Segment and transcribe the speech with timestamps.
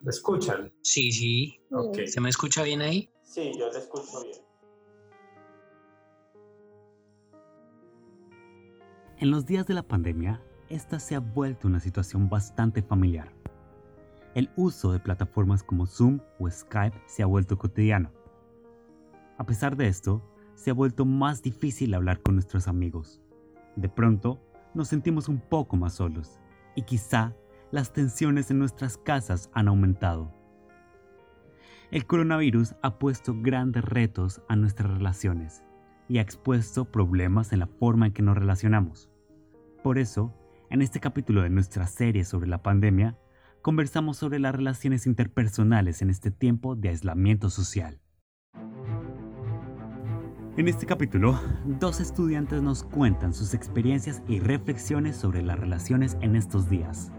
[0.00, 0.72] ¿Me escuchan?
[0.82, 1.60] Sí, sí.
[2.06, 3.10] ¿Se me escucha bien ahí?
[3.22, 4.38] Sí, yo te escucho bien.
[9.18, 13.32] En los días de la pandemia, esta se ha vuelto una situación bastante familiar.
[14.34, 18.12] El uso de plataformas como Zoom o Skype se ha vuelto cotidiano.
[19.38, 20.22] A pesar de esto,
[20.54, 23.20] se ha vuelto más difícil hablar con nuestros amigos.
[23.76, 24.40] De pronto,
[24.74, 26.38] nos sentimos un poco más solos
[26.74, 27.34] y quizá
[27.70, 30.32] las tensiones en nuestras casas han aumentado.
[31.90, 35.64] El coronavirus ha puesto grandes retos a nuestras relaciones
[36.08, 39.10] y ha expuesto problemas en la forma en que nos relacionamos.
[39.82, 40.34] Por eso,
[40.70, 43.16] en este capítulo de nuestra serie sobre la pandemia,
[43.62, 48.00] conversamos sobre las relaciones interpersonales en este tiempo de aislamiento social.
[50.56, 56.36] En este capítulo, dos estudiantes nos cuentan sus experiencias y reflexiones sobre las relaciones en
[56.36, 57.10] estos días.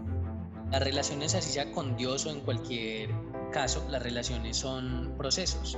[0.71, 3.09] Las relaciones, así sea con Dios o en cualquier
[3.51, 5.77] caso, las relaciones son procesos.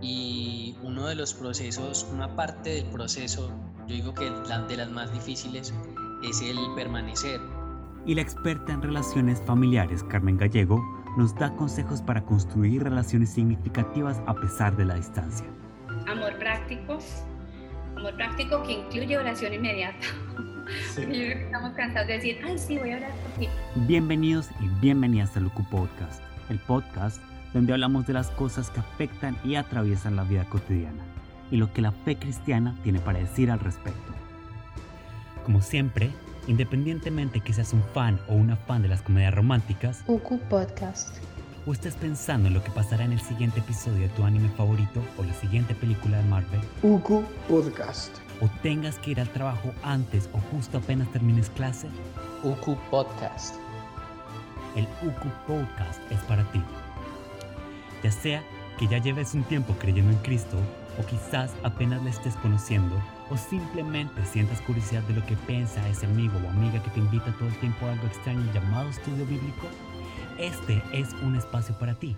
[0.00, 3.48] Y uno de los procesos, una parte del proceso,
[3.86, 5.72] yo digo que de las más difíciles,
[6.24, 7.40] es el permanecer.
[8.06, 10.82] Y la experta en relaciones familiares, Carmen Gallego,
[11.16, 15.46] nos da consejos para construir relaciones significativas a pesar de la distancia.
[16.38, 16.98] Amor práctico,
[17.96, 20.06] amor práctico que incluye oración inmediata.
[20.94, 21.00] Sí.
[21.02, 23.48] Yo creo que estamos cansados de decir, ay, sí, voy a orar por ti.
[23.86, 27.20] Bienvenidos y bienvenidas al Lucu Podcast, el podcast
[27.54, 31.02] donde hablamos de las cosas que afectan y atraviesan la vida cotidiana
[31.50, 34.12] y lo que la fe cristiana tiene para decir al respecto.
[35.44, 36.10] Como siempre,
[36.46, 41.16] independientemente que seas un fan o una fan de las comedias románticas, UQ Podcast.
[41.68, 45.02] O estés pensando en lo que pasará en el siguiente episodio de tu anime favorito
[45.18, 48.16] o la siguiente película de Marvel, UQ Podcast.
[48.40, 51.88] o tengas que ir al trabajo antes o justo apenas termines clase,
[52.42, 53.56] UQ Podcast.
[54.76, 56.62] el UQ Podcast es para ti.
[58.02, 58.42] Ya sea
[58.78, 60.56] que ya lleves un tiempo creyendo en Cristo,
[60.98, 62.96] o quizás apenas le estés conociendo,
[63.28, 67.30] o simplemente sientas curiosidad de lo que piensa ese amigo o amiga que te invita
[67.38, 69.66] todo el tiempo a algo extraño llamado estudio bíblico,
[70.38, 72.16] este es un espacio para ti.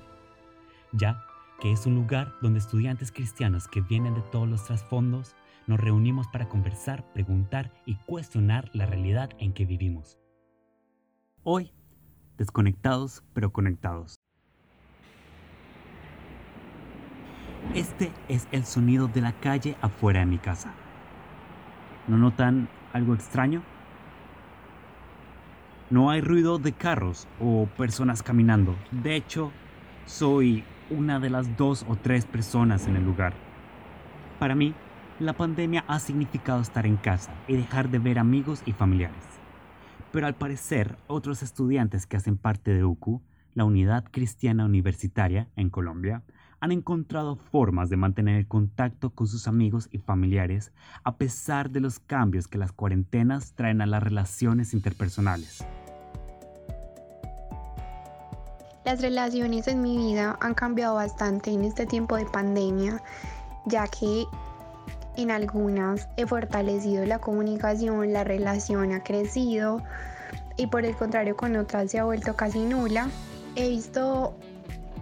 [0.93, 1.25] Ya
[1.61, 5.35] que es un lugar donde estudiantes cristianos que vienen de todos los trasfondos
[5.67, 10.19] nos reunimos para conversar, preguntar y cuestionar la realidad en que vivimos.
[11.43, 11.73] Hoy,
[12.39, 14.17] desconectados pero conectados.
[17.75, 20.75] Este es el sonido de la calle afuera de mi casa.
[22.09, 23.63] ¿No notan algo extraño?
[25.91, 28.77] No hay ruido de carros o personas caminando.
[28.93, 29.51] De hecho,
[30.07, 33.33] soy una de las dos o tres personas en el lugar.
[34.39, 34.73] Para mí,
[35.19, 39.25] la pandemia ha significado estar en casa y dejar de ver amigos y familiares.
[40.13, 43.21] Pero al parecer, otros estudiantes que hacen parte de UCU,
[43.55, 46.23] la Unidad Cristiana Universitaria en Colombia,
[46.61, 50.73] han encontrado formas de mantener el contacto con sus amigos y familiares
[51.03, 55.65] a pesar de los cambios que las cuarentenas traen a las relaciones interpersonales.
[58.83, 63.03] Las relaciones en mi vida han cambiado bastante en este tiempo de pandemia,
[63.67, 64.25] ya que
[65.17, 69.83] en algunas he fortalecido la comunicación, la relación ha crecido
[70.57, 73.11] y por el contrario con otras se ha vuelto casi nula.
[73.55, 74.35] He visto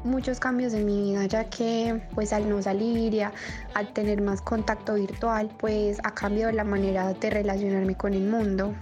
[0.03, 4.43] muchos cambios en mi vida ya que pues al no salir y al tener más
[4.43, 8.75] contacto virtual pues ha cambiado la manera de relacionarme con el mundo.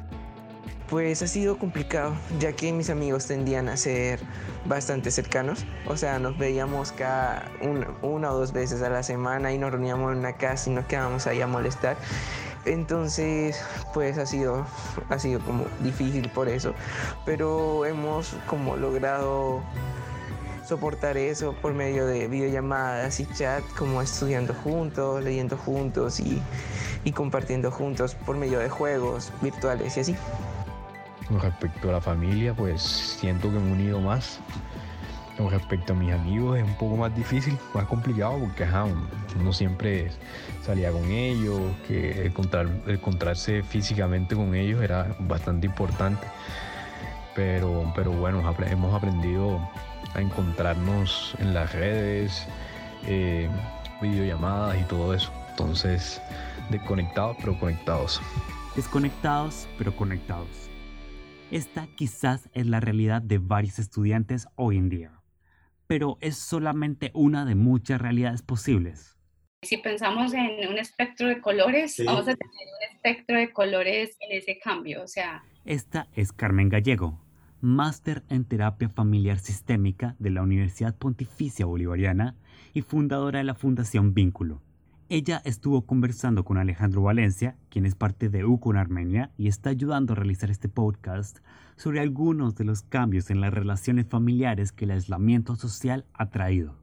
[0.88, 4.20] Pues ha sido complicado, ya que mis amigos tendían a ser
[4.66, 5.64] bastante cercanos.
[5.86, 10.12] O sea, nos veíamos cada una, o dos veces a la semana y nos reuníamos
[10.12, 11.96] en una casa y nos quedábamos ahí a molestar.
[12.66, 13.60] Entonces,
[13.94, 14.64] pues ha sido,
[15.08, 16.72] ha sido como difícil por eso.
[17.24, 19.62] Pero hemos como logrado
[20.64, 26.40] soportar eso por medio de videollamadas y chat, como estudiando juntos, leyendo juntos y,
[27.02, 30.16] y compartiendo juntos por medio de juegos virtuales y así.
[31.28, 34.38] Con respecto a la familia, pues siento que me he unido más.
[35.36, 38.86] Con respecto a mis amigos es un poco más difícil, más complicado porque ajá,
[39.38, 40.10] uno siempre
[40.64, 46.26] salía con ellos, que encontrar, encontrarse físicamente con ellos era bastante importante.
[47.34, 49.60] Pero, pero bueno, hemos aprendido
[50.14, 52.46] a encontrarnos en las redes,
[53.06, 53.50] eh,
[54.00, 55.30] videollamadas y todo eso.
[55.50, 56.20] Entonces,
[56.70, 58.22] desconectados pero conectados.
[58.74, 60.70] Desconectados pero conectados.
[61.50, 65.12] Esta quizás es la realidad de varios estudiantes hoy en día,
[65.86, 69.12] pero es solamente una de muchas realidades posibles.
[69.62, 72.04] si pensamos en un espectro de colores, Sí.
[72.04, 72.36] vamos a tener
[72.78, 75.02] un espectro de colores en ese cambio.
[75.02, 77.20] O sea, Esta es Carmen Gallego,
[77.60, 82.36] máster en terapia familiar sistémica de la Universidad Pontificia Bolivariana
[82.74, 84.62] y fundadora de la Fundación Vínculo.
[85.08, 89.70] Ella estuvo conversando con Alejandro Valencia, quien es parte de UCO en Armenia y está
[89.70, 91.38] ayudando a realizar este podcast
[91.76, 96.74] sobre algunos de los cambios en las relaciones familiares que el aislamiento social ha traído.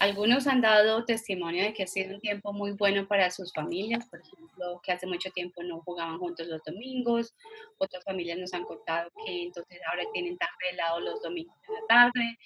[0.00, 4.04] algunos han dado testimonio de que ha sido un tiempo muy bueno para sus familias,
[4.08, 7.36] por ejemplo, que hace mucho tiempo no jugaban juntos los domingos,
[7.78, 11.86] otras familias nos han contado que entonces ahora tienen tarde de los domingos en la
[11.86, 12.36] tarde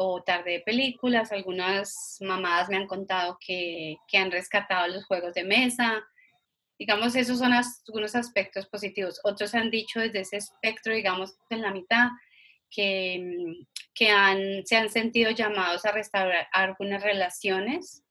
[0.00, 5.34] o tarde de películas, algunas mamadas me han contado que, que han rescatado los juegos
[5.34, 6.04] de mesa,
[6.78, 9.20] digamos, esos son as- algunos aspectos positivos.
[9.24, 12.10] Otros han dicho desde ese espectro, digamos, en la mitad,
[12.70, 18.04] que, que han, se han sentido llamados a restaurar algunas relaciones.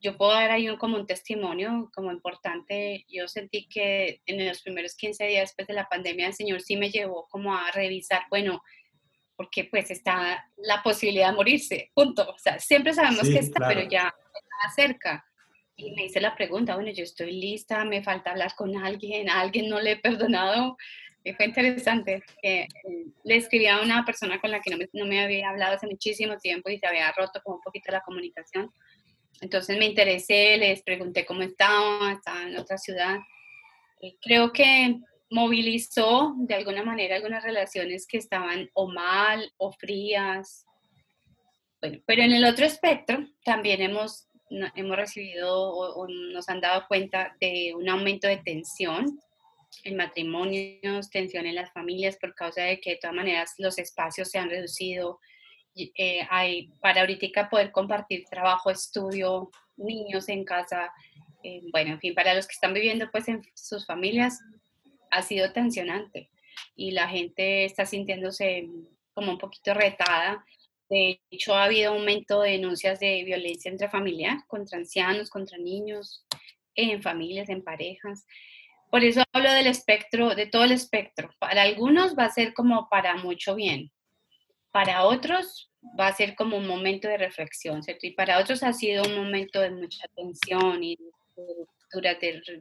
[0.00, 3.04] Yo puedo dar ahí un, como un testimonio como importante.
[3.08, 6.76] Yo sentí que en los primeros 15 días después de la pandemia el Señor sí
[6.76, 8.62] me llevó como a revisar, bueno,
[9.38, 12.28] porque pues está la posibilidad de morirse, punto.
[12.28, 13.74] O sea, siempre sabemos Sí, que está, claro.
[13.76, 15.24] pero ya está cerca.
[15.76, 19.38] Y me hice la pregunta, bueno, yo estoy lista, me falta hablar con alguien, a
[19.40, 20.76] alguien no le he perdonado.
[21.22, 22.24] Y fue interesante.
[22.42, 22.66] eh,
[23.22, 25.86] le escribí a una persona con la que no me, no me había hablado hace
[25.86, 28.72] muchísimo tiempo y se había roto como un poquito la comunicación.
[29.40, 33.18] Entonces me interesé, les pregunté cómo estaba, estaba en otra ciudad.
[34.00, 34.96] Y creo que
[35.30, 40.64] movilizó de alguna manera algunas relaciones que estaban o mal o frías.
[41.80, 44.28] Bueno, pero en el otro espectro también hemos,
[44.74, 49.20] hemos recibido o, nos han dado cuenta de un aumento de tensión
[49.84, 54.30] en matrimonios, tensión en las familias por causa de que de todas maneras los espacios
[54.30, 55.20] se han reducido.
[55.74, 60.90] eh, hay, para ahorita poder compartir trabajo, estudio, niños en casa,
[61.44, 64.40] eh, bueno, en fin, para los que están viviendo pues en sus familias
[65.10, 66.30] ha sido tensionante
[66.76, 68.68] y la gente está sintiéndose
[69.14, 70.44] como un poquito retada.
[70.88, 76.24] De hecho, ha habido aumento de denuncias de violencia intrafamiliar contra ancianos, contra niños,
[76.74, 78.24] en familias, en parejas.
[78.90, 81.30] Por eso hablo del espectro, de todo el espectro.
[81.38, 83.90] Para algunos va a ser como para mucho bien.
[84.70, 88.06] Para otros va a ser como un momento de reflexión, ¿cierto?
[88.06, 91.04] Y para otros ha sido un momento de mucha tensión y de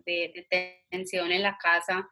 [0.05, 2.09] de- de tensión en la casa,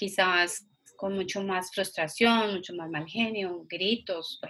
[0.00, 0.66] quizás
[0.96, 4.40] con mucho más frustración, mucho más mal genio, gritos,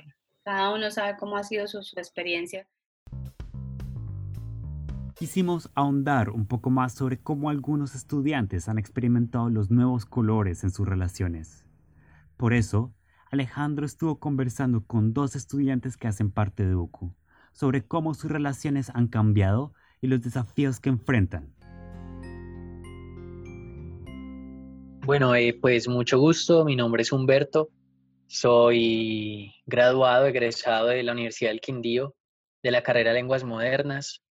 [0.45, 2.69] cada uno sabe cómo ha sido su, su experiencia.
[5.17, 10.71] Quisimos ahondar un poco más sobre cómo algunos estudiantes han experimentado los nuevos colores en
[10.71, 11.67] sus relaciones.
[12.37, 12.95] Por eso,
[13.33, 17.15] Alejandro estuvo conversando con dos estudiantes que hacen parte de UCU
[17.53, 21.53] sobre cómo sus relaciones han cambiado y los desafíos que enfrentan.
[25.11, 26.65] Bueno, eh, pues mucho gusto.
[26.65, 27.71] Mi nombre es Humberto.
[28.29, 32.15] Soy graduado, egresado de la Universidad del Quindío
[32.63, 34.23] de la carrera Lenguas Modernas.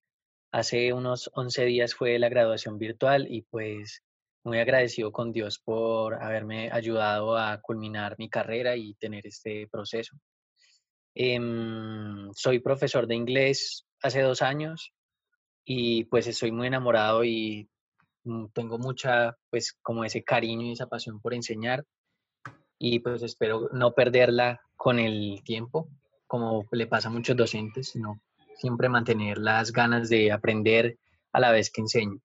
[0.52, 4.04] Hace unos 11 días fue la graduación virtual y pues
[4.44, 10.16] muy agradecido con Dios por haberme ayudado a culminar mi carrera y tener este proceso.
[11.12, 14.92] Em, soy profesor de inglés hace dos años
[15.64, 17.68] y pues estoy muy enamorado y
[18.52, 21.84] tengo mucha, pues como ese cariño y esa pasión por enseñar
[22.78, 25.88] y pues espero no perderla con el tiempo,
[26.26, 28.20] como le pasa a muchos docentes, sino
[28.56, 30.98] siempre mantener las ganas de aprender
[31.32, 32.20] a la vez que enseño.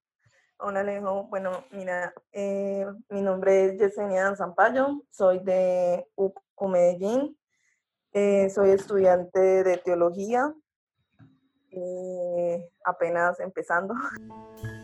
[0.58, 7.36] Hola Alejo, bueno, mira, eh, mi nombre es Yesenia Zampayo, soy de UCO Medellín,
[8.12, 10.54] eh, soy estudiante de teología,
[11.70, 13.94] eh, apenas empezando.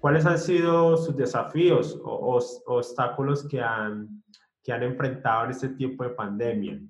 [0.00, 4.22] ¿Cuáles han sido sus desafíos o, o- obstáculos que han,
[4.62, 6.80] que han enfrentado en este tiempo de pandemia?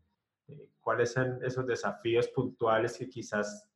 [0.49, 3.67] Eh, ¿Cuáles son esos desafíos puntuales que quizás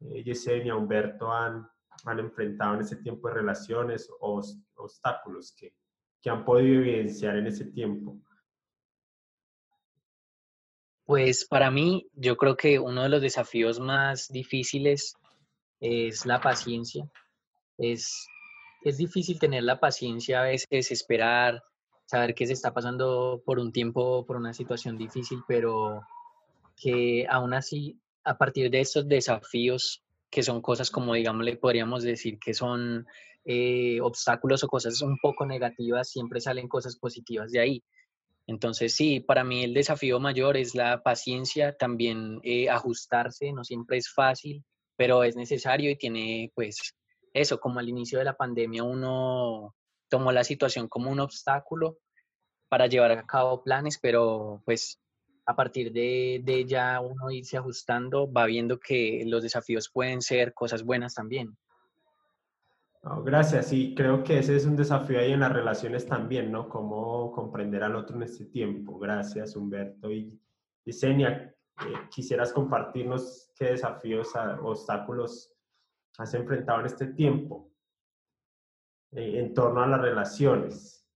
[0.00, 1.68] eh, Yesenia, Humberto han,
[2.04, 5.72] han enfrentado en este tiempo de relaciones o os- obstáculos que,
[6.20, 8.18] que han podido evidenciar en ese tiempo?
[11.04, 15.14] Pues para mí, yo creo que uno de los desafíos más difíciles
[15.80, 17.08] es la paciencia.
[17.78, 18.26] Es,
[18.82, 21.62] es difícil tener la paciencia a veces, esperar,
[22.06, 26.02] saber que se está pasando por un tiempo, por una situación difícil, pero
[26.76, 32.02] que aún así, a partir de estos desafíos, que son cosas como, digamos, le podríamos
[32.02, 33.06] decir que son
[33.44, 37.82] eh, obstáculos o cosas un poco negativas, siempre salen cosas positivas de ahí.
[38.46, 43.98] Entonces, sí, para mí el desafío mayor es la paciencia, también eh, ajustarse, no siempre
[43.98, 44.64] es fácil,
[44.96, 46.94] pero es necesario y tiene, pues,
[47.32, 49.74] eso, como al inicio de la pandemia uno
[50.08, 51.98] tomó la situación como un obstáculo
[52.68, 55.00] para llevar a cabo planes, pero pues
[55.46, 60.54] a partir de, de ya uno irse ajustando, va viendo que los desafíos pueden ser
[60.54, 61.56] cosas buenas también
[63.24, 66.68] gracias, sí, creo que ese es un desafío ahí en las relaciones también, ¿no?
[66.68, 68.98] Cómo comprender al otro en este tiempo.
[68.98, 70.10] Gracias, Humberto.
[70.10, 70.38] Y
[70.84, 74.32] Yesenia, eh, quisieras compartirnos qué desafíos,
[74.62, 75.52] obstáculos
[76.20, 77.70] has enfrentado en este tiempo
[79.12, 81.06] eh, en torno a las relaciones.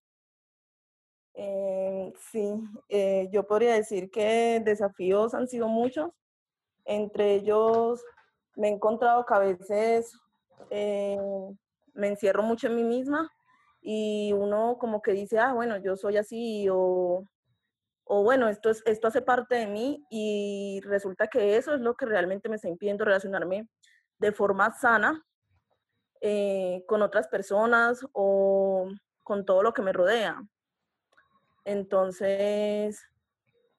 [1.35, 2.55] Eh, sí,
[3.31, 6.11] yo podría decir que desafíos han sido muchos.
[6.85, 8.03] Entre ellos
[8.57, 10.17] me he encontrado que a veces
[10.71, 13.31] me encierro mucho en mí misma
[13.81, 17.27] y uno como que dice, ah, bueno, yo soy así o,
[18.05, 21.95] o bueno, esto, es, esto hace parte de mí y resulta que eso es lo
[21.95, 23.69] que realmente me está impidiendo relacionarme
[24.25, 25.23] de forma sana
[26.23, 28.89] eh, con otras personas o
[29.23, 30.43] con todo lo que me rodea.
[31.67, 33.03] Entonces,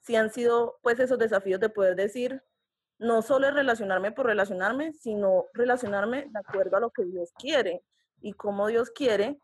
[0.02, 2.44] sí han sido pues esos desafíos de poder decir,
[3.00, 7.84] no solo es relacionarme por relacionarme, sino relacionarme de acuerdo a lo que Dios quiere
[8.22, 9.40] y cómo Dios quiere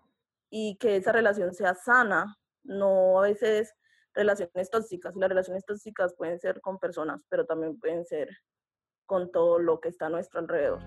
[0.52, 3.74] y que esa relación sea sana, no a veces
[4.14, 5.16] relaciones tóxicas.
[5.16, 8.30] Las relaciones tóxicas pueden ser con personas, pero también pueden ser
[9.12, 10.80] con todo lo que está a nuestro alrededor.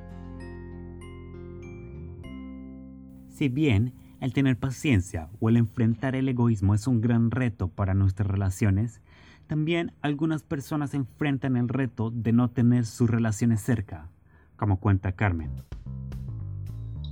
[3.29, 7.93] Si bien el tener paciencia o el enfrentar el egoísmo es un gran reto para
[7.93, 9.03] nuestras relaciones,
[9.47, 14.09] también algunas personas enfrentan el reto de no tener sus relaciones cerca,
[14.57, 15.51] como cuenta Carmen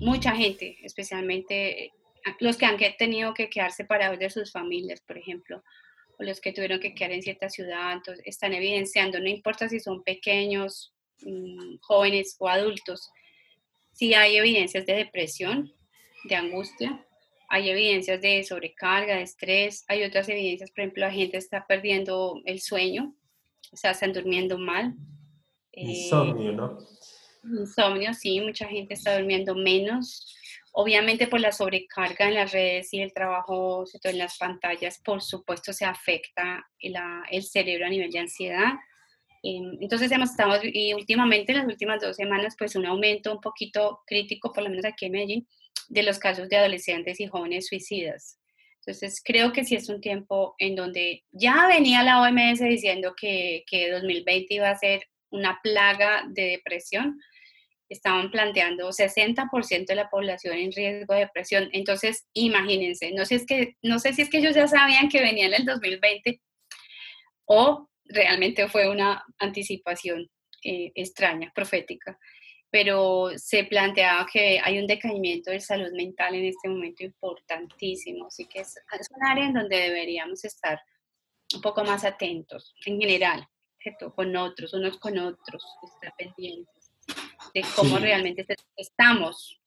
[0.02, 1.92] mucha gente, especialmente eh,
[2.40, 5.62] los que han tenido que quedar separados de sus familias, por ejemplo,
[6.18, 9.80] o los que tuvieron que quedar en cierta ciudad, entonces están evidenciando, no importa si
[9.80, 10.92] son pequeños,
[11.80, 13.10] jóvenes o adultos,
[13.92, 15.72] si hay evidencias de depresión,
[16.24, 17.04] de angustia,
[17.48, 22.40] hay evidencias de sobrecarga, de estrés, hay otras evidencias, por ejemplo, la gente está perdiendo
[22.46, 23.14] el sueño,
[23.70, 24.94] o sea, están durmiendo mal.
[25.72, 26.78] Insomnio, ¿no?
[27.44, 30.34] Insomnio, sí, mucha gente está durmiendo menos.
[30.72, 35.72] Obviamente por la sobrecarga en las redes y el trabajo en las pantallas, por supuesto
[35.72, 38.72] se afecta el, cerebro a nivel de ansiedad.
[39.42, 43.40] Em, entonces hemos estado, y últimamente en las últimas dos semanas, pues un aumento un
[43.40, 45.48] poquito crítico, por lo menos aquí en Medellín,
[45.88, 48.38] de los casos de adolescentes y jóvenes suicidas.
[48.84, 53.64] Entonces creo que sí es un tiempo en donde ya venía la OMS diciendo que,
[53.66, 57.18] que 2020 iba a ser una plaga de depresión,
[57.88, 61.68] estaban planteando 60% de la población en riesgo de depresión.
[61.72, 65.20] Entonces, imagínense, no sé, es que, no sé si es que ellos ya sabían que
[65.20, 66.40] venía en el 2020
[67.44, 70.30] o realmente fue una anticipación
[70.64, 72.18] eh, extraña, profética,
[72.70, 78.46] pero se planteaba que hay un decaimiento de salud mental en este momento importantísimo, así
[78.46, 80.80] que es, es un área en donde deberíamos estar
[81.54, 83.46] un poco más atentos en general,
[84.14, 86.92] con otros, unos con otros, estar pendientes
[87.52, 89.60] de cómo realmente estamos.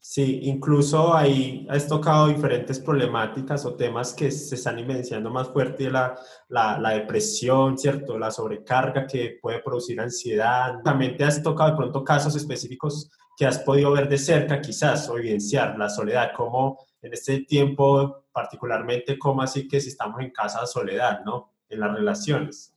[0.00, 5.90] Sí, incluso ahí has tocado diferentes problemáticas o temas que se están evidenciando más fuerte,
[5.90, 8.16] la, la, la, depresión, ¿cierto?
[8.18, 10.80] La sobrecarga que puede producir ansiedad.
[10.82, 15.08] También te has tocado de pronto casos específicos que has podido ver de cerca quizás
[15.08, 20.30] o evidenciar la soledad, como en este tiempo particularmente, como así que si estamos en
[20.30, 21.52] casa soledad, ¿no?
[21.68, 22.74] En las relaciones.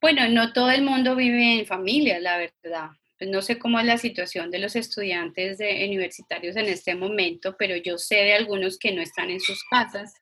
[0.00, 2.90] Bueno, no todo el mundo vive en familia, la verdad.
[3.18, 7.76] Pues no sé cómo es la situación de los estudiantes universitarios en este momento, pero
[7.76, 10.14] yo sé de algunos que no están en sus casas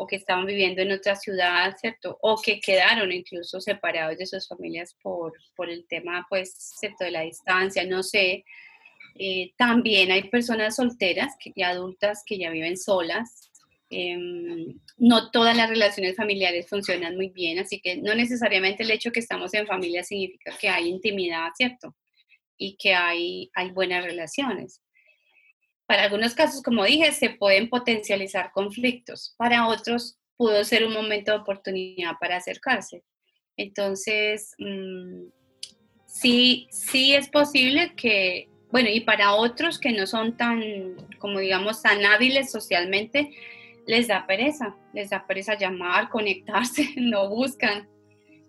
[0.00, 2.18] o que estaban viviendo en otra ciudad, ¿cierto?
[2.22, 7.04] O que quedaron incluso separados de sus familias por, por el tema, pues, ¿cierto?
[7.04, 8.44] De la distancia, no sé.
[9.16, 13.47] Eh, también hay personas solteras y adultas que ya viven solas,
[13.90, 19.12] Em, no todas las relaciones familiares funcionan muy bien, así que no necesariamente el hecho
[19.12, 21.96] que estamos en familia significa que hay intimidad, ¿cierto?
[22.58, 24.82] Y que hay, buenas relaciones.
[25.86, 29.34] Para algunos casos, como dije, se pueden potencializar conflictos.
[29.38, 33.04] Para otros, pudo ser un momento de oportunidad para acercarse.
[33.56, 35.28] Entonces, mm,
[36.06, 40.62] sí, sí es posible que, bueno, y para otros que no son tan,
[41.18, 43.30] como digamos, tan hábiles socialmente,
[43.88, 47.88] les da pereza, les da pereza llamar, conectarse, no buscan.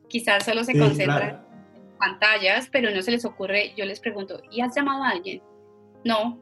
[0.09, 1.41] Quizás solo se concentran
[1.75, 5.41] en pantallas, pero no se les ocurre, yo les pregunto, ¿y has llamado a alguien?
[6.03, 6.41] No,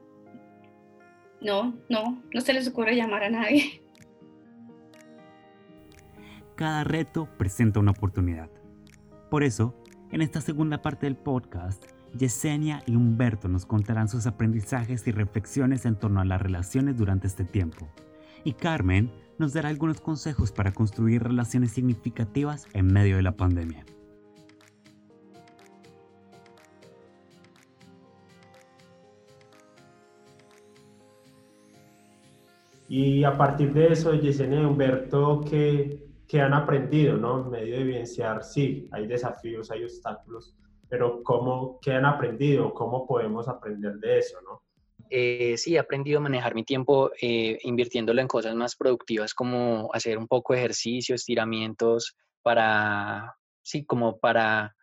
[1.42, 3.84] no, no, no se les ocurre llamar a nadie.
[6.56, 8.50] cada reto presenta una oportunidad.
[9.30, 9.75] Por eso,
[10.12, 11.86] en esta segunda parte del podcast,
[12.18, 17.27] Yesenia y Humberto nos contarán sus aprendizajes y reflexiones en torno a las relaciones durante
[17.27, 17.88] este tiempo.
[18.44, 23.86] Y Carmen nos dará algunos consejos para construir relaciones significativas en medio de la pandemia.
[32.89, 37.44] Y a partir de eso, Yesenia y Humberto, ¿qué, ¿qué, han aprendido, no?
[37.44, 40.56] En medio de evidenciar, sí, hay desafíos, hay obstáculos,
[40.88, 42.74] pero ¿cómo, ¿qué han aprendido?
[42.74, 44.62] ¿Cómo podemos aprender de eso, no?
[45.09, 49.89] Eh, sí, he aprendido a manejar mi tiempo eh, invirtiéndolo en cosas más productivas como
[49.93, 54.75] hacer un poco de ejercicio, estiramientos, para, sí, como para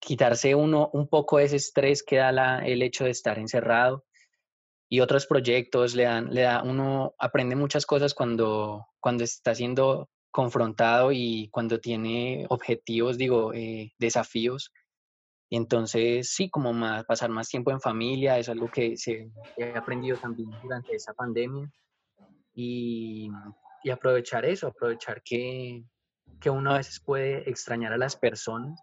[0.00, 4.04] quitarse uno un poco ese estrés que da el hecho de estar encerrado
[4.88, 10.10] y otros proyectos le dan, le da, uno aprende muchas cosas cuando, cuando está siendo
[10.32, 14.72] confrontado y cuando tiene objetivos, digo, eh, desafíos.
[15.52, 19.76] Y entonces, sí, como más, pasar más tiempo en familia es algo que se, he
[19.76, 21.68] aprendido también durante esa pandemia.
[22.54, 23.28] Y,
[23.82, 25.82] y aprovechar eso, aprovechar que,
[26.40, 28.80] que uno a veces puede extrañar a las personas,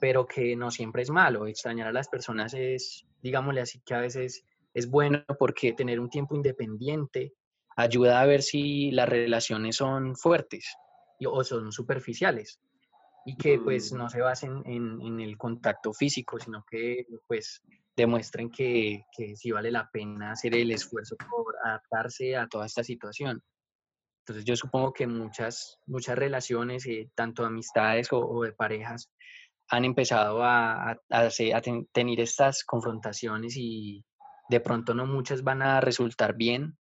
[0.00, 1.46] pero que no siempre es malo.
[1.46, 6.08] Extrañar a las personas es, digámosle así, que a veces es bueno porque tener un
[6.08, 7.34] tiempo independiente
[7.76, 10.74] ayuda a ver si las relaciones son fuertes
[11.22, 12.58] o son superficiales
[13.24, 17.62] y que pues no se basen en, el contacto físico, sino que pues
[17.94, 22.82] demuestren que, que sí vale la pena hacer el esfuerzo por adaptarse a toda esta
[22.82, 23.42] situación.
[24.20, 29.10] Entonces yo supongo que muchas, muchas relaciones, eh, tanto amistades o, de parejas,
[29.68, 31.60] han empezado a, a, a
[31.92, 34.04] tener estas confrontaciones y,
[34.52, 36.76] de pronto no muchas van a resultar bien,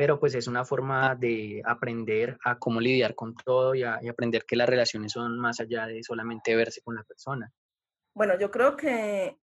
[0.00, 4.56] pero pues es una forma de aprender a cómo lidiar con todo y, aprender que
[4.56, 7.52] las relaciones son más allá de solamente verse con la persona.
[8.14, 9.36] Bueno, yo creo que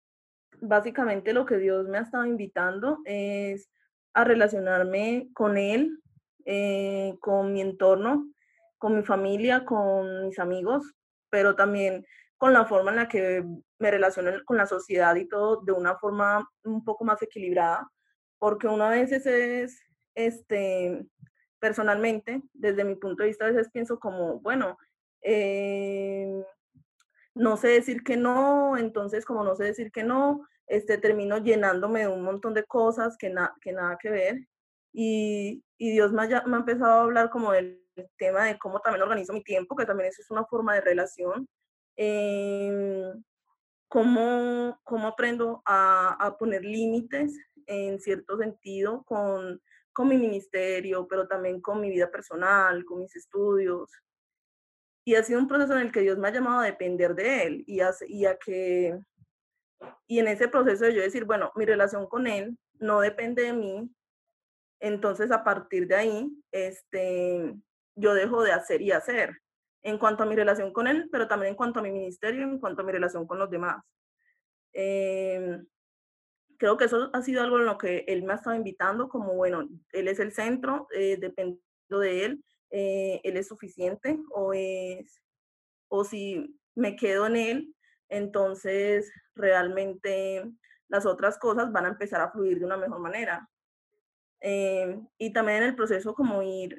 [0.61, 3.69] básicamente lo que Dios me ha estado invitando es
[4.13, 5.99] a relacionarme con Él,
[6.45, 8.25] eh, con mi entorno,
[8.77, 10.89] con mi familia, con mis amigos,
[11.29, 12.05] pero también
[12.37, 13.43] con la forma en la que
[13.77, 17.91] me relaciono con la sociedad y todo de una forma un poco más equilibrada,
[18.39, 19.81] porque una vez es,
[20.15, 21.05] este,
[21.59, 24.77] personalmente, desde mi punto de vista, a veces pienso como, bueno,
[25.21, 26.43] eh,
[27.33, 32.01] no sé decir que no, entonces como no sé decir que no, este, termino llenándome
[32.01, 34.47] de un montón de cosas que, que nada que ver.
[34.93, 37.81] Y, y Dios me ha, me ha empezado a hablar como del
[38.17, 41.47] tema de cómo también organizo mi tiempo, que también eso es una forma de relación
[41.97, 43.23] Em,
[43.87, 49.61] cómo, cómo aprendo a, a poner límites en cierto sentido con,
[49.95, 53.89] con mi ministerio, pero también con mi vida personal, con mis estudios.
[55.05, 57.43] Y ha sido un proceso en el que Dios me ha llamado a depender de
[57.43, 58.99] Él y a, y a que,
[60.07, 63.53] y en ese proceso de yo decir, bueno, mi relación con Él no depende de
[63.53, 63.89] mí,
[64.81, 67.55] entonces a partir de ahí, este,
[67.95, 69.41] yo dejo de hacer y hacer
[69.81, 72.59] en cuanto a mi relación con él, pero también en cuanto a mi ministerio, en
[72.59, 73.83] cuanto a mi relación con los demás.
[74.73, 75.65] Em,
[76.57, 79.33] creo que eso ha sido algo en lo que él me ha estado invitando, como
[79.33, 85.21] bueno, él es el centro, eh, de él, eh, él es suficiente o es,
[85.87, 87.75] o si me quedo en él,
[88.09, 90.43] entonces realmente
[90.87, 93.47] las otras cosas van a empezar a fluir de una mejor manera.
[94.41, 96.77] Em, y también en el proceso como ir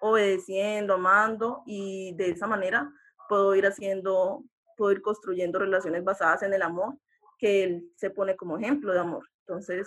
[0.00, 2.92] obedeciendo, amando y de esa manera
[3.28, 4.44] puedo ir haciendo,
[4.76, 6.98] puedo ir construyendo relaciones basadas en el amor
[7.44, 9.28] que él se pone como ejemplo de amor.
[9.46, 9.86] Entonces,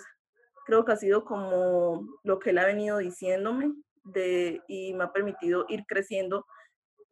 [0.64, 5.12] creo que ha sido como lo que él ha venido diciéndome de, y me ha
[5.12, 6.46] permitido ir creciendo.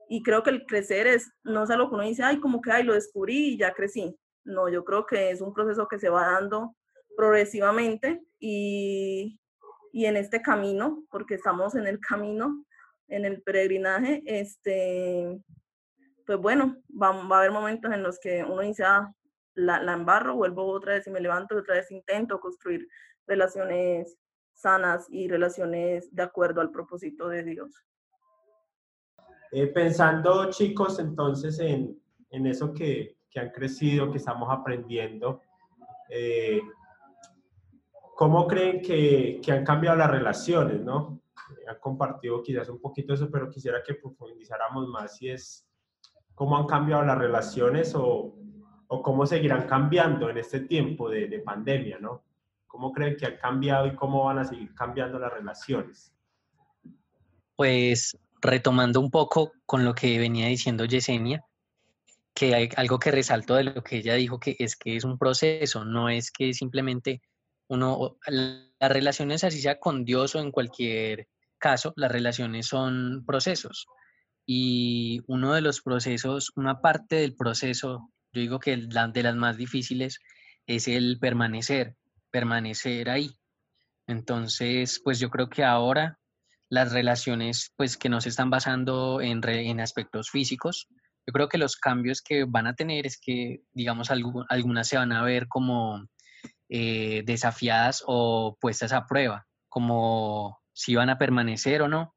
[0.08, 2.70] Y creo que el crecer es, no es algo que uno dice, ay, como que,
[2.70, 4.16] ay, lo descubrí y ya crecí.
[4.44, 6.76] No, yo creo que es un proceso que se va dando
[7.16, 9.40] progresivamente y,
[9.90, 12.64] y en este camino, porque estamos en el camino,
[13.08, 15.40] en el peregrinaje, este,
[16.24, 19.12] pues bueno, va, va, a haber momentos en los que uno dice, ah,
[19.56, 22.86] la, la embarro, vuelvo otra vez y me levanto y otra vez intento construir
[23.26, 24.18] relaciones
[24.52, 27.84] sanas y relaciones de acuerdo al propósito de Dios.
[29.52, 35.40] Eh, pensando, chicos, entonces en, en eso que, que, han crecido, que estamos aprendiendo,
[36.10, 36.60] eh,
[38.14, 41.20] ¿cómo creen que, que, han cambiado las relaciones, no?
[41.68, 45.66] han compartido quizás un poquito eso, pero quisiera que profundizáramos más si es
[46.34, 48.34] cómo han cambiado las relaciones o,
[48.88, 52.22] o cómo seguirán cambiando en este tiempo de, de, pandemia, ¿no?
[52.66, 56.12] ¿Cómo creen que han cambiado y cómo van a seguir cambiando las relaciones?
[57.56, 61.44] Pues retomando un poco con lo que venía diciendo Yesenia,
[62.34, 65.18] que hay algo que resalto de lo que ella dijo, que es que es un
[65.18, 67.22] proceso, no es que simplemente
[67.68, 73.86] uno, las relaciones así sea con Dios o en cualquier caso, las relaciones son procesos.
[74.44, 79.56] Y uno de los procesos, una parte del proceso, yo digo que de las más
[79.56, 80.20] difíciles,
[80.66, 81.96] es el permanecer,
[82.30, 83.30] permanecer ahí.
[84.06, 86.18] Entonces, pues yo creo que ahora
[86.68, 90.88] las relaciones pues que no se están basando en, en aspectos físicos,
[91.26, 95.12] yo creo que los cambios que van a tener es que, digamos, algunas se van
[95.12, 96.06] a ver como
[96.68, 102.14] eh, desafiadas o puestas a prueba, como si van a permanecer o no.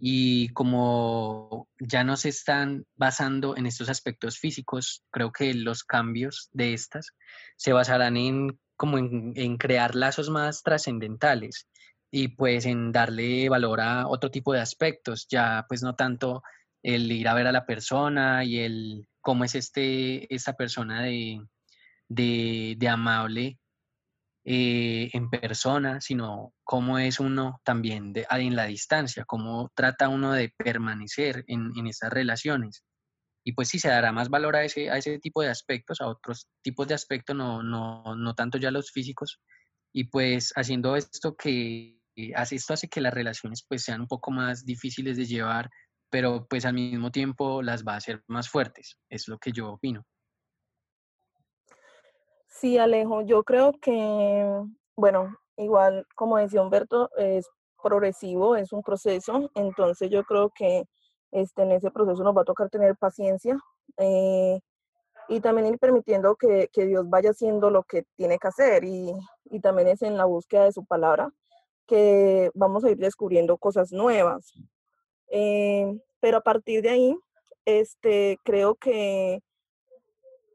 [0.00, 6.48] Y como ya no se están basando en estos aspectos físicos, creo que los cambios
[6.52, 7.12] de estas
[7.56, 11.68] se basarán en como en, crear lazos más trascendentales
[12.10, 16.42] y pues en darle valor a otro tipo de aspectos, ya pues no tanto
[16.82, 21.42] el ir a ver a la persona y el cómo es este, esta persona de,
[22.08, 23.58] de, amable
[24.44, 30.32] eh, en persona, sino cómo es uno también de, en la distancia, cómo trata uno
[30.32, 32.84] de permanecer en, en estas relaciones
[33.44, 36.06] y pues sí se dará más valor a ese, a ese tipo de aspectos, a
[36.06, 39.40] otros tipos de aspectos, no, no, no tanto ya los físicos.
[39.92, 41.98] Y pues haciendo esto que
[42.36, 45.70] hace esto hace que las relaciones pues sean un poco más difíciles de llevar,
[46.10, 49.72] pero pues al mismo tiempo las va a hacer más fuertes, es lo que yo
[49.72, 50.04] opino.
[52.60, 54.46] Sí, Alejo, yo creo que,
[54.94, 57.48] bueno, igual como decía Humberto, es
[57.82, 60.84] progresivo, es un proceso, entonces yo creo que
[61.30, 63.58] este, en ese proceso nos va a tocar tener paciencia
[63.96, 64.60] eh,
[65.28, 69.10] y también ir permitiendo que, que, Dios vaya haciendo lo que tiene que hacer y,
[69.46, 71.30] y, también es en la búsqueda de su palabra
[71.86, 74.52] que vamos a ir descubriendo cosas nuevas.
[75.28, 77.16] Eh, pero a partir de ahí,
[77.64, 79.40] este, creo que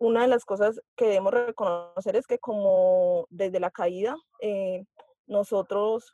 [0.05, 4.85] una de las cosas que debemos reconocer es que como desde la caída, eh,
[5.25, 6.13] nosotros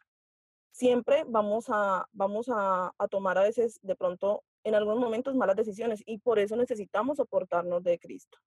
[0.72, 6.02] siempre vamos a, vamos a, tomar a veces de pronto en algunos momentos malas decisiones
[6.06, 8.38] y por eso necesitamos soportarnos de Cristo,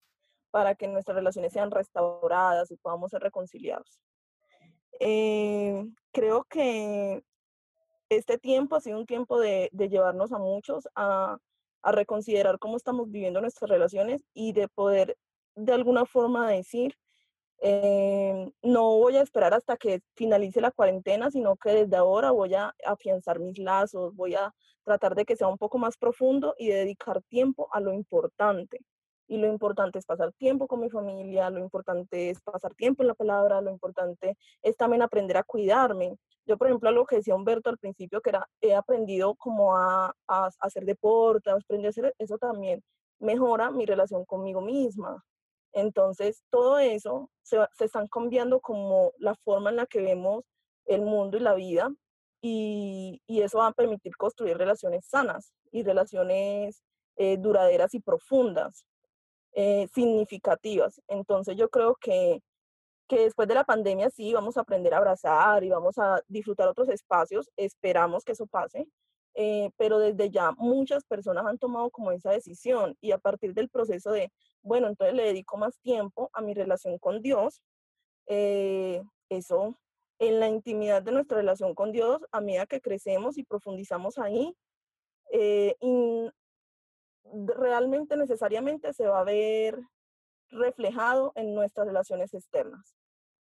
[0.50, 4.00] para que nuestras relaciones sean restauradas y podamos ser reconciliados.
[5.00, 7.22] Eh, creo que
[8.08, 11.36] este tiempo ha sido un tiempo de, de llevarnos a muchos a,
[11.82, 15.16] a, reconsiderar cómo estamos viviendo nuestras relaciones y de poder
[15.56, 16.94] de alguna forma decir,
[17.60, 22.54] eh, no voy a esperar hasta que finalice la cuarentena, sino que desde ahora voy
[22.54, 24.52] a afianzar mis lazos, voy a
[24.84, 28.80] tratar de que sea un poco más profundo y dedicar tiempo a lo importante.
[29.26, 33.08] Y lo importante es pasar tiempo con mi familia, lo importante es pasar tiempo en
[33.08, 36.18] la palabra, lo importante es también aprender a cuidarme.
[36.46, 40.14] Yo, por ejemplo, lo que decía Humberto al principio, que era, he aprendido como a,
[40.28, 42.82] a, hacer deporte, aprendí a hacer eso también,
[43.18, 45.24] mejora mi relación conmigo misma.
[45.74, 50.44] Entonces, todo eso se, se están cambiando como la forma en la que vemos
[50.86, 51.90] el mundo y la vida
[52.46, 56.82] y, eso va a permitir construir relaciones sanas y relaciones
[57.16, 58.84] eh, duraderas y profundas,
[59.54, 61.00] eh, significativas.
[61.08, 62.42] Entonces yo creo que,
[63.08, 66.68] que después de la pandemia sí vamos a aprender a abrazar y vamos a disfrutar
[66.68, 68.86] otros espacios, esperamos que eso pase,
[69.34, 73.68] eh, pero desde ya muchas personas han tomado como esa decisión y a partir del
[73.68, 77.62] proceso de, bueno, entonces le dedico más tiempo a mi relación con Dios,
[78.26, 79.76] eso
[80.18, 84.56] en la intimidad de nuestra relación con Dios, a medida que crecemos y profundizamos ahí,
[85.32, 85.76] eh,
[87.24, 89.78] realmente necesariamente se va a ver
[90.50, 92.94] reflejado en nuestras relaciones externas.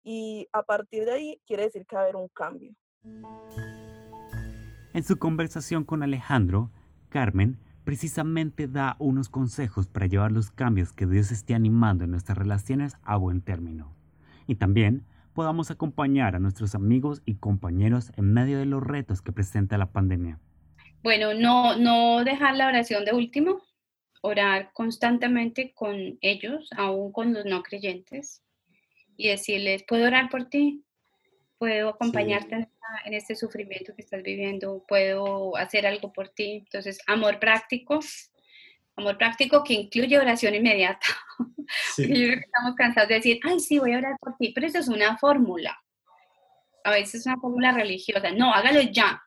[0.04, 2.76] Y a partir de ahí quiere decir que va a haber un cambio.
[4.94, 6.70] En su conversación con Alejandro,
[7.08, 12.38] Carmen precisamente da unos consejos para llevar los cambios que Dios esté animando en nuestras
[12.38, 13.96] relaciones a buen término.
[14.48, 19.32] Y también podamos acompañar a nuestros amigos y compañeros en medio de los retos que
[19.32, 20.40] presenta la pandemia.
[21.04, 23.62] Bueno, no, no dejar la oración de último,
[24.22, 28.44] orar constantemente con ellos, aún con los no creyentes,
[29.16, 30.84] y decirles, puedo orar por ti,
[31.62, 32.68] puedo acompañarte en,
[33.06, 36.64] en, este sufrimiento que estás viviendo, puedo hacer algo por ti.
[36.66, 38.00] Entonces, amor práctico,
[38.96, 41.06] amor práctico que incluye oración inmediata.
[41.96, 42.06] Sí.
[42.06, 44.68] Yo creo que estamos cansados de decir, ay, sí, voy a orar por ti, pero
[44.68, 45.82] eso es una fórmula.
[46.84, 48.30] A veces es una fórmula religiosa.
[48.32, 49.24] No, hágalo ya.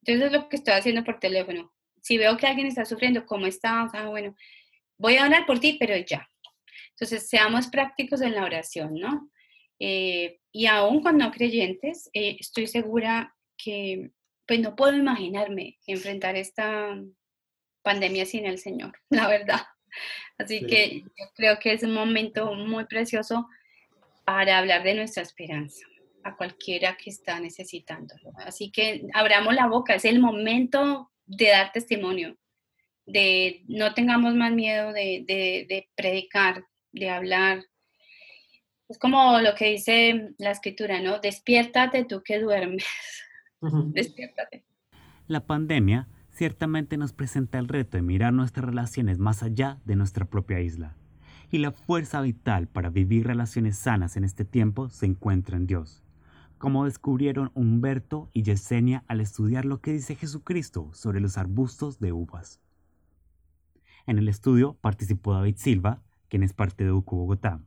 [0.00, 1.72] Entonces es lo que estoy haciendo por teléfono.
[2.02, 3.84] Si veo que alguien está sufriendo, ¿cómo está?
[3.84, 4.34] O bueno,
[4.98, 6.28] voy a orar por ti, pero ya.
[6.90, 9.30] Entonces, seamos prácticos en la oración, ¿no?
[9.78, 14.10] Eh, y aún con no creyentes, eh, estoy segura que
[14.46, 16.96] pues no puedo imaginarme enfrentar esta
[17.82, 19.62] pandemia sin el Señor, la verdad.
[20.38, 23.46] Así que yo creo que es un momento muy precioso
[24.24, 25.86] para hablar de nuestra esperanza
[26.24, 28.32] a cualquiera que está necesitándolo.
[28.38, 32.36] Así que abramos la boca, es el momento de dar testimonio,
[33.06, 37.62] de no tengamos más miedo de, de predicar, de hablar.
[38.94, 41.18] Es como lo que dice la escritura, ¿no?
[41.18, 42.86] Despiértate tú que duermes.
[43.92, 44.64] Despiértate.
[45.26, 50.26] La pandemia ciertamente nos presenta el reto de mirar nuestras relaciones más allá de nuestra
[50.26, 50.94] propia isla.
[51.50, 56.04] Y la fuerza vital para vivir relaciones sanas en este tiempo se encuentra en Dios,
[56.58, 62.12] como descubrieron Humberto y Yesenia al estudiar lo que dice Jesucristo sobre los arbustos de
[62.12, 62.60] uvas.
[64.06, 67.60] En el estudio participó David Silva, quien es parte de UCU Bogotá.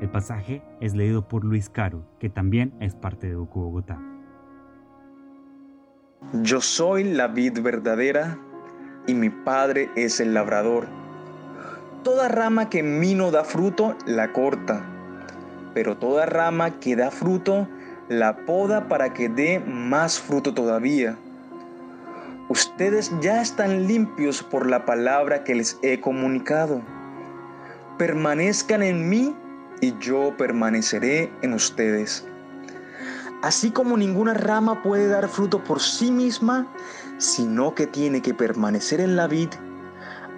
[0.00, 4.00] El pasaje es leído por Luis Caro, que también es parte de UCU Bogotá.
[6.42, 8.38] Yo soy la vid verdadera
[9.06, 10.86] y mi Padre es el labrador.
[12.04, 14.84] Toda rama que en mí no da fruto, la corta,
[15.74, 17.68] pero toda rama que da fruto,
[18.08, 21.16] la poda para que dé más fruto todavía.
[22.48, 26.80] Ustedes ya están limpios por la palabra que les he comunicado.
[27.98, 29.34] Permanezcan en mí
[29.80, 32.26] y yo permaneceré en ustedes.
[33.42, 36.66] Así como ninguna rama puede dar fruto por sí misma,
[37.18, 39.50] sino que tiene que permanecer en la vid,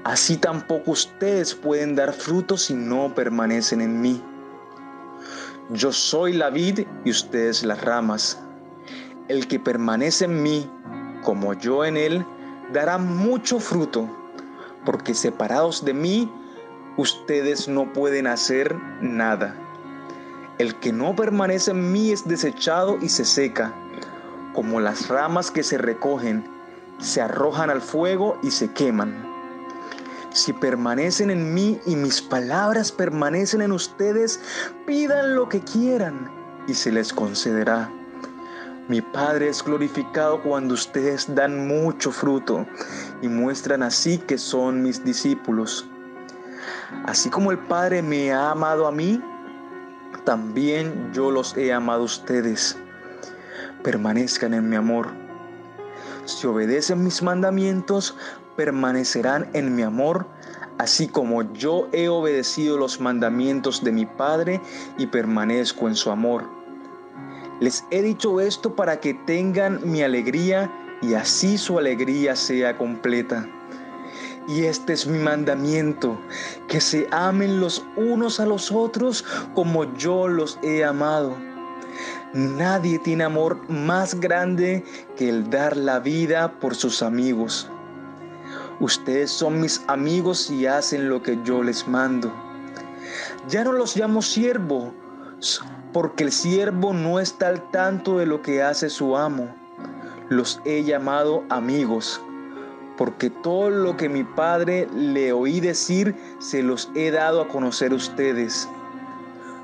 [0.05, 4.23] así tampoco ustedes pueden dar fruto si no permanecen en mí.
[5.71, 8.39] Yo soy la vid y ustedes las ramas.
[9.29, 10.69] El que permanece en mí,
[11.23, 12.27] como yo en él,
[12.73, 14.09] dará mucho fruto,
[14.85, 16.31] porque separados de mí,
[16.97, 19.55] ustedes no pueden hacer nada.
[20.59, 23.73] El que no permanece en mí es desechado y se seca,
[24.53, 26.45] como las ramas que se recogen,
[26.99, 29.31] se arrojan al fuego y se queman.
[30.33, 34.41] Si permanecen en mí y mis palabras permanecen en ustedes,
[34.87, 36.31] pidan lo que quieran
[36.69, 37.91] y se les concederá.
[38.89, 42.67] Mi Padre es glorificado cuando ustedes dan mucho fruto
[43.23, 45.90] y muestran así que son mis discípulos.
[47.05, 49.23] Así como el Padre me ha amado a mí,
[50.25, 52.77] también yo los he amado a ustedes.
[53.83, 55.09] Permanezcan en mi amor.
[56.25, 58.17] Si obedecen mis mandamientos,
[58.57, 60.27] permanecerán en mi amor,
[60.79, 64.61] así como yo he obedecido los mandamientos de mi Padre
[64.99, 66.45] y permanezco en su amor.
[67.61, 70.71] Les he dicho esto para que tengan mi alegría
[71.03, 73.47] y así su alegría sea completa.
[74.51, 76.19] Y este es mi mandamiento,
[76.67, 81.37] que se amen los unos a los otros como yo los he amado.
[82.35, 84.85] Nadie tiene amor más grande
[85.17, 87.69] que el dar la vida por sus amigos.
[88.81, 92.33] Ustedes son mis amigos y hacen lo que yo les mando.
[93.49, 94.93] Ya no los llamo siervo,
[95.93, 99.55] porque el siervo no está al tanto de lo que hace su amo.
[100.29, 102.21] Los he llamado amigos
[103.01, 107.93] porque todo lo que mi Padre le oí decir se los he dado a conocer
[107.93, 108.69] a ustedes.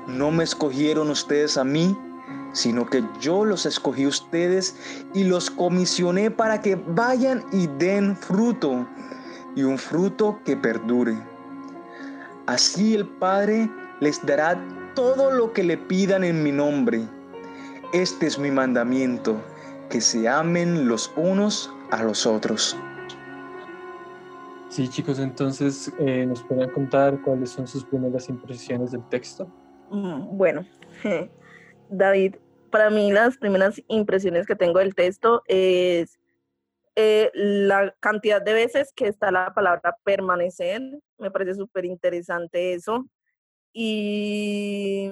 [0.07, 1.95] No me escogieron ustedes a mí,
[2.53, 4.75] sino que yo los escogí a ustedes
[5.13, 8.87] y los comisioné para que vayan y den fruto,
[9.55, 11.15] y un fruto que perdure.
[12.47, 13.69] Así el Padre
[13.99, 14.59] les dará
[14.95, 17.07] todo lo que le pidan en mi nombre.
[17.93, 19.39] Este es mi mandamiento,
[19.91, 22.75] que se amen los unos a los otros.
[24.77, 29.47] Sí, chicos, entonces, eh, ¿nos pueden contar cuáles son sus primeras impresiones del texto?
[29.89, 30.67] Mm, bueno,
[31.89, 32.35] David,
[32.69, 36.19] para mí las primeras impresiones que tengo del texto es
[36.95, 40.83] eh, la cantidad de veces que está la palabra permanecer.
[41.17, 43.09] Me parece súper interesante eso.
[43.73, 45.11] Y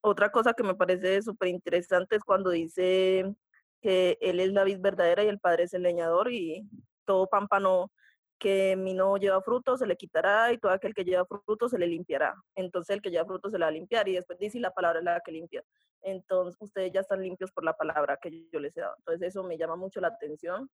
[0.00, 3.32] otra cosa que me parece súper interesante es cuando dice
[3.80, 6.68] que él es la vid verdadera y el padre es el leñador y
[7.04, 7.92] todo pámpano
[8.40, 11.78] que mi no lleva fruto se le quitará y todo aquel que lleva fruto se
[11.78, 12.34] le limpiará.
[12.56, 14.98] Entonces el que lleva fruto se le va a limpiar y después dice la palabra
[14.98, 15.62] es la que limpia.
[16.02, 18.94] Entonces ustedes ya están limpios por la palabra que yo les he dado.
[18.98, 20.68] Entonces eso me llama mucho la atención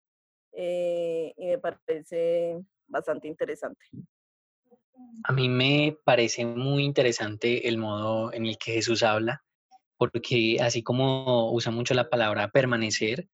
[0.52, 3.84] eh, y me parece bastante interesante.
[5.24, 9.42] A mí me parece muy interesante el modo en el que Jesús habla,
[9.96, 13.26] porque así como usa mucho la palabra permanecer,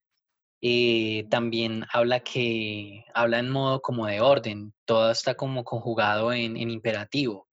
[0.62, 6.56] eh, también habla que habla en modo como de orden, todo está como conjugado en,
[6.56, 7.48] imperativo,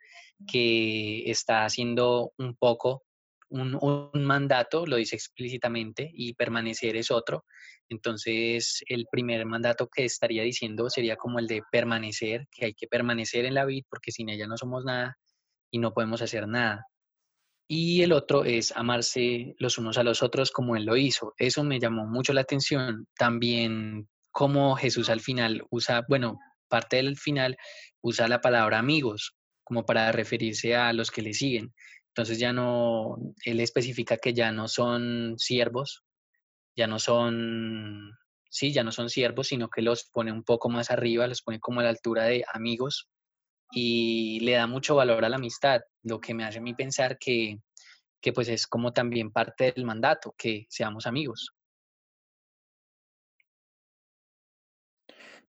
[0.47, 3.03] que está haciendo un poco
[3.49, 7.45] un, un, mandato, lo dice explícitamente, y permanecer es otro.
[7.89, 12.87] Entonces, el primer mandato que estaría diciendo sería como el de permanecer, que hay que
[12.87, 15.17] permanecer en la vida porque sin ella no somos nada
[15.71, 16.85] y no podemos hacer nada.
[17.67, 21.33] Y el otro es amarse los unos a los otros como Él lo hizo.
[21.37, 23.07] Eso me llamó mucho la atención.
[23.17, 27.57] También como Jesús al final usa, bueno, parte del final
[28.01, 31.73] usa la palabra amigos como para referirse a los que le siguen.
[32.09, 36.03] Entonces ya no, él especifica que ya no son siervos,
[36.75, 38.13] ya no son,
[38.49, 41.59] sí, ya no son siervos, sino que los pone un poco más arriba, los pone
[41.59, 43.09] como a la altura de amigos
[43.71, 47.17] y le da mucho valor a la amistad, lo que me hace a mí pensar
[47.17, 47.59] que,
[48.21, 51.53] que pues es como también parte del mandato, que seamos amigos.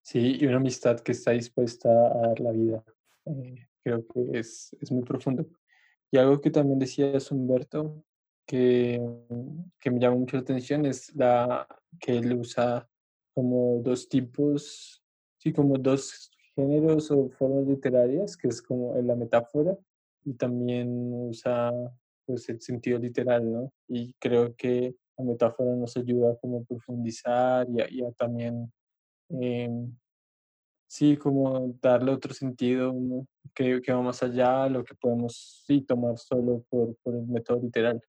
[0.03, 2.83] Sí, y una amistad que está dispuesta a dar la vida.
[3.27, 5.47] Eh, creo que es, es muy profundo.
[6.11, 8.03] Y algo que también decía Humberto,
[8.47, 8.99] que,
[9.79, 11.67] que me llama mucho la atención, es la
[12.01, 12.89] que él usa
[13.35, 15.05] como dos tipos,
[15.37, 19.79] sí, como dos géneros o formas literarias, que es como en la metáfora,
[20.25, 21.71] y también usa
[22.27, 23.73] pues el sentido literal, ¿no?
[23.87, 28.73] Y creo que la metáfora nos ayuda como a profundizar y a, también,
[29.31, 29.97] em,
[30.89, 32.93] sí, como darle otro sentido
[33.55, 37.27] que, que, va más allá de lo que podemos, sí, tomar solo por, por el
[37.27, 38.03] método literal.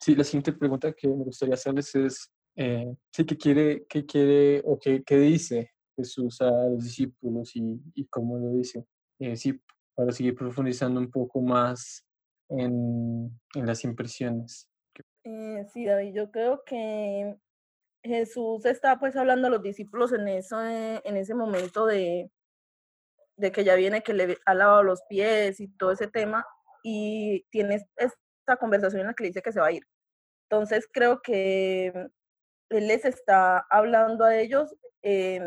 [0.00, 4.62] Sí, la siguiente pregunta que me gustaría hacerles es, eh, sí, ¿qué quiere, qué quiere
[4.64, 8.84] o qué, qué dice Jesús a los discípulos y, y cómo lo dice?
[9.18, 9.60] Eh, sí,
[9.94, 12.06] para seguir profundizando un poco más
[12.48, 14.68] en, en las impresiones.
[15.24, 17.36] Eh, sí, David, yo creo que
[18.02, 22.30] Jesús está pues hablando a los discípulos en, eso, eh, en ese momento de,
[23.36, 26.46] de que ya viene, que le ha lavado los pies y todo ese tema,
[26.82, 29.82] y tiene esta conversación en la que le dice que se va a ir.
[30.48, 31.92] Entonces creo que
[32.70, 35.40] él les está hablando a ellos eh,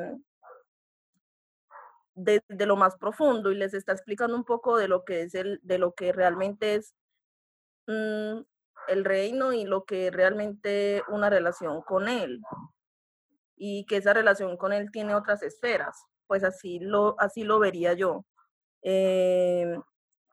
[2.15, 5.60] desde lo más profundo y les está explicando un poco de lo que es el,
[5.63, 6.93] de lo que realmente es
[7.88, 8.41] mm,
[8.88, 12.41] el reino y lo que realmente una relación con él.
[13.56, 17.93] Y que esa relación con él tiene otras esferas pues así lo así lo vería
[17.93, 18.26] yo.
[18.82, 19.78] Eh,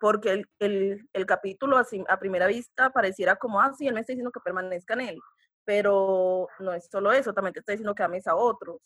[0.00, 4.00] porque el, el, el, capítulo así, a primera vista pareciera como ah sí él me
[4.00, 5.18] está diciendo que permanezca en él
[5.64, 8.80] pero no es solo eso también te está diciendo que ames a otros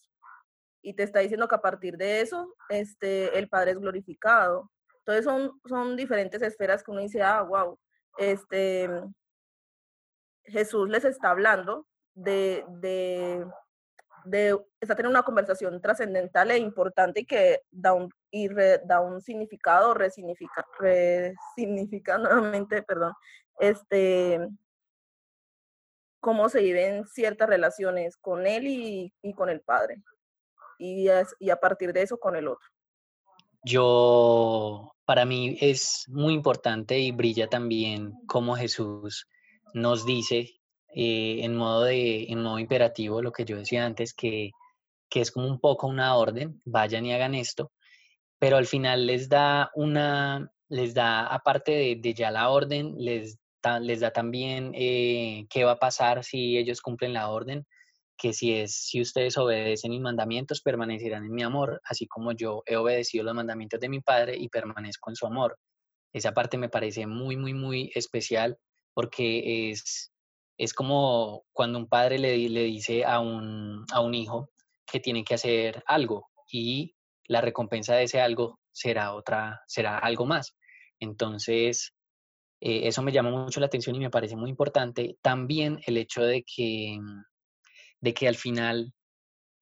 [0.85, 4.71] y te está diciendo que a partir de eso este, el Padre es glorificado.
[4.99, 7.79] Entonces son, son diferentes esferas que uno dice, ah, wow,
[8.19, 8.91] este,
[10.45, 13.47] Jesús les está hablando de, de,
[14.79, 18.49] está teniendo una conversación trascendental e importante y que da un, y
[18.85, 23.15] da un significado, resignifica, resignifica nuevamente, perdón,
[23.59, 24.39] este,
[26.21, 30.03] cómo se viven ciertas relaciones con él y, y con el Padre
[30.79, 32.69] y, a partir de eso con el otro.
[33.65, 39.27] Yo, para mí es muy importante y brilla también como Jesús
[39.73, 40.61] nos dice
[40.95, 44.53] eh, en, modo de, en modo imperativo lo que yo decía antes, que,
[45.09, 47.73] que es como un poco una orden, vayan y hagan esto,
[48.39, 53.39] pero al final les da una, les da, aparte de, ya la orden, les
[53.81, 57.67] les da también eh, qué va a pasar si ellos cumplen la orden,
[58.17, 62.63] que si es si ustedes obedecen mis mandamientos permanecerán en mi amor, así como yo
[62.67, 65.59] he obedecido los mandamientos de mi Padre y permanezco en su amor.
[66.13, 68.59] Esa parte me parece muy muy muy especial
[68.95, 70.13] porque es
[70.57, 74.51] es como cuando un padre le, le dice a un, a un hijo
[74.87, 76.95] que tiene que hacer algo y
[77.27, 80.55] la recompensa de ese algo será otra será algo más.
[81.01, 81.93] Entonces,
[82.61, 85.19] eh, eso me llama mucho la atención y me parece muy importante.
[85.23, 86.99] También el hecho de que
[88.05, 88.93] de que al final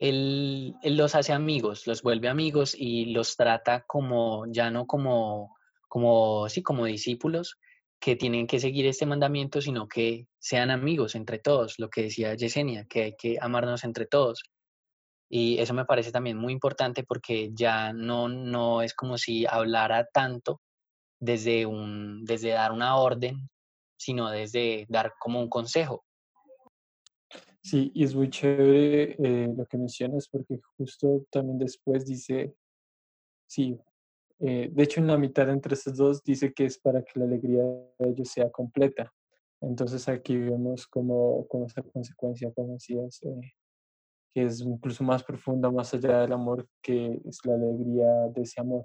[0.01, 5.57] él, los hace amigos, los vuelve amigos y los trata como, ya no como,
[5.89, 7.57] como, sí, como discípulos
[8.01, 12.35] que tienen que seguir este mandamiento, sino que sean amigos entre todos, lo que decía
[12.35, 14.43] Yesenia, que hay que amarnos entre todos.
[15.31, 20.05] Y eso me parece también muy importante porque ya no, no es como si hablara
[20.13, 20.61] tanto
[21.21, 23.49] desde, un, desde dar una orden,
[23.97, 26.03] sino desde dar como un consejo.
[27.65, 32.55] Sí, y es muy chévere eh, lo que mencionas porque justo también después dice,
[33.47, 33.79] sí,
[34.41, 37.27] eh, de hecho en la mitad entre estos dos dice que es para que la
[37.27, 39.13] alegría de ellos sea completa.
[39.61, 43.53] Entonces aquí vemos como, como esa consecuencia, como decías, eh,
[44.35, 48.61] que es incluso más profunda, más allá del amor, que es la alegría de ese
[48.61, 48.85] amor.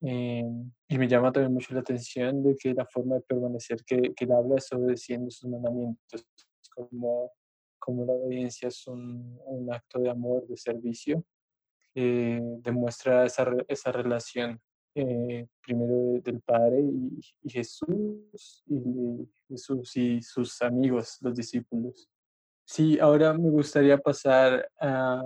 [0.00, 0.44] Eh,
[0.88, 4.24] y me llama también mucho la atención de que la forma de permanecer que, que
[4.24, 6.26] él habla es obedeciendo sus mandamientos,
[6.74, 7.32] como,
[7.78, 11.24] como la obediencia es un, un acto de amor, de servicio,
[11.94, 14.60] que demuestra esa, esa relación
[14.96, 22.08] eh, primero del Padre y, y, Jesús, y Jesús y sus amigos, los discípulos.
[22.66, 25.20] Sí, ahora me gustaría pasar a,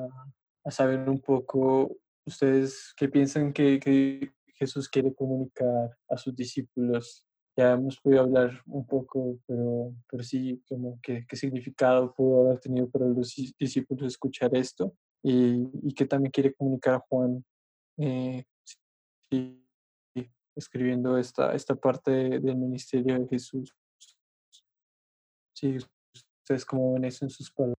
[0.64, 7.24] a saber un poco ustedes qué piensan que, que Jesús quiere comunicar a sus discípulos.
[7.58, 12.60] Ya hemos podido hablar un poco, pero, pero sí, como que, qué significado pudo haber
[12.60, 14.94] tenido para los discípulos escuchar esto
[15.24, 17.44] y, y qué también quiere comunicar a Juan
[17.96, 18.44] eh,
[20.54, 23.74] escribiendo esta, esta parte del ministerio de Jesús.
[25.52, 25.78] Sí,
[26.14, 27.74] ustedes cómo ven eso en sus palabras.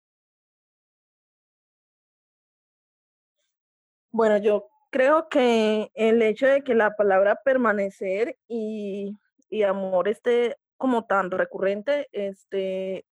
[4.11, 9.15] Bueno, yo creo que el hecho de que la palabra permanecer y,
[9.49, 13.05] y amor esté como tan recurrente, este,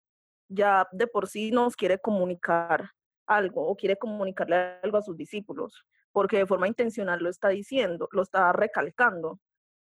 [0.49, 2.91] ya de por sí nos quiere comunicar
[3.27, 8.07] algo o quiere comunicarle algo a sus discípulos, porque de forma intencional lo está diciendo,
[8.11, 9.39] lo está recalcando.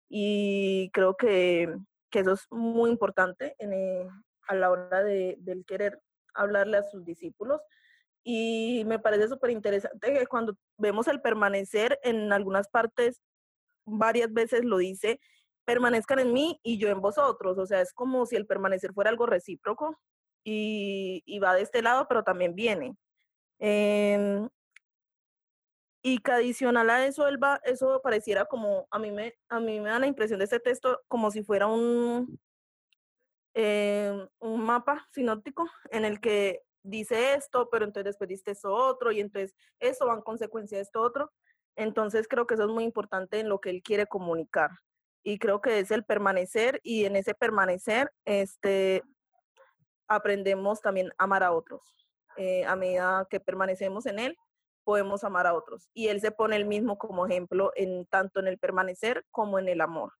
[0.09, 1.75] Y creo que,
[2.09, 4.07] que eso es muy importante en, eh,
[4.47, 5.99] a la hora de, del querer
[6.33, 7.61] hablarle a sus discípulos,
[8.27, 13.21] y me parece súper interesante que cuando vemos el permanecer en algunas partes,
[13.85, 15.19] varias veces lo dice,
[15.65, 17.57] permanezcan en mí y yo en vosotros.
[17.57, 19.99] O sea, es como si el permanecer fuera algo recíproco
[20.43, 22.95] y, va de este lado, pero también viene.
[23.59, 24.47] Eh,
[26.07, 29.79] y que adicional a eso, él va, eso pareciera como, a mí, me, a mí
[29.79, 32.39] me da la impresión de este texto como si fuera un,
[33.55, 39.11] eh, un mapa sinóptico en el que dice esto, pero entonces después dice eso otro,
[39.11, 41.31] y entonces eso va en consecuencia de esto otro.
[41.75, 44.69] Entonces creo que eso es muy importante en lo que él quiere comunicar.
[45.25, 49.03] Y creo que es el permanecer, y en ese permanecer, este,
[50.07, 51.81] aprendemos también a amar a otros.
[52.37, 54.37] Eh, a medida que permanecemos en él,
[54.83, 55.89] podemos amar a otros.
[55.93, 59.67] Y él se pone el mismo como ejemplo en tanto en el permanecer como en
[59.67, 60.13] el amor.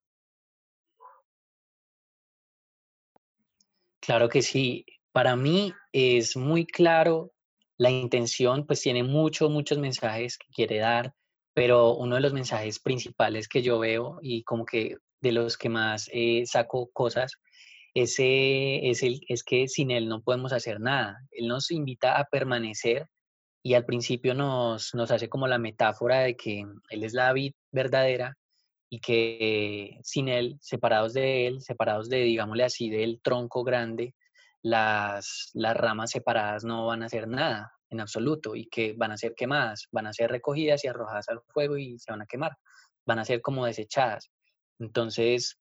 [3.99, 4.86] Claro que sí
[5.16, 7.32] para mí es muy claro
[7.78, 11.14] la intención, pues tiene muchos, muchos mensajes que quiere dar,
[11.56, 15.70] pero uno de los mensajes principales que yo veo y como que de los que
[15.70, 17.39] más eh, saco cosas,
[17.93, 21.18] ese es, el, es que sin Él no podemos hacer nada.
[21.32, 23.08] Él nos invita a permanecer
[23.64, 27.53] y al principio nos, nos hace como la metáfora de que Él es la vid
[27.72, 28.36] verdadera
[28.89, 34.14] y que sin Él, separados de Él, separados de, digámosle así, del tronco grande,
[34.66, 39.36] las, ramas separadas no van a hacer nada en absoluto y que van a ser
[39.36, 42.57] quemadas, van a ser recogidas y arrojadas al fuego y se van a quemar,
[43.05, 44.32] van a ser como desechadas.
[44.80, 45.59] Entonces,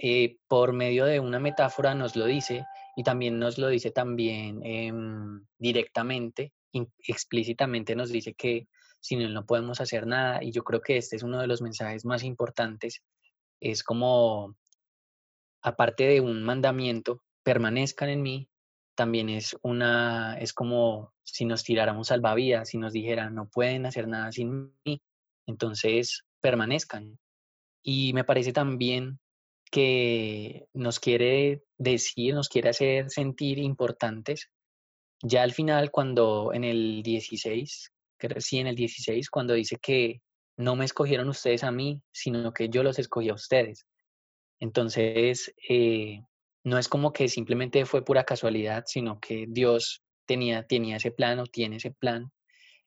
[0.00, 2.64] eh, por medio de una metáfora nos lo dice
[2.94, 6.52] y también nos lo dice también em, directamente,
[7.08, 8.68] explícitamente nos dice que
[9.00, 11.60] sin él no podemos hacer nada y yo creo que este es uno de los
[11.60, 13.02] mensajes más importantes,
[13.58, 14.54] es como,
[15.60, 18.50] aparte de un mandamiento, permanezcan en mí,
[18.94, 24.06] también es una, es como si nos tiráramos salvavidas, si nos dijeran, no pueden hacer
[24.06, 25.00] nada sin mí,
[25.46, 27.18] entonces permanezcan.
[27.82, 29.18] Y me parece también
[29.70, 34.50] que nos quiere decir, nos quiere hacer sentir importantes.
[35.22, 40.20] Ya al final, cuando en el 16, que sí, en el 16, cuando dice que
[40.58, 43.86] no me escogieron ustedes a mí, sino que yo los escogí a ustedes.
[44.60, 46.24] Entonces, eh,
[46.64, 51.38] no es como que simplemente fue pura casualidad, sino que Dios tenía, tenía ese plan
[51.38, 52.30] o tiene ese plan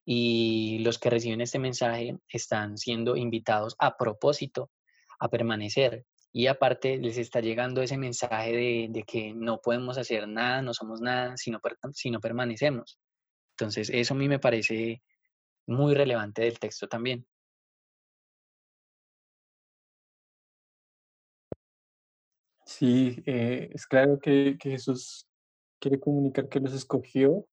[0.04, 4.70] y los que reciben este mensaje están siendo invitados a propósito
[5.18, 6.04] a permanecer.
[6.32, 11.00] Y aparte les está llegando ese mensaje de, que no podemos hacer nada, no somos
[11.00, 11.52] nada, si
[11.92, 12.98] si no permanecemos.
[13.52, 15.02] Entonces, eso a mí me parece
[15.66, 17.26] muy relevante del texto también.
[22.82, 25.28] Sí, eh, es claro que, Jesús
[25.80, 27.46] quiere comunicar que los escogió,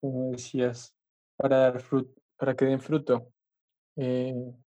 [0.00, 0.94] como decías,
[1.36, 3.32] para dar fruto, para que den fruto.
[3.96, 4.32] Eh,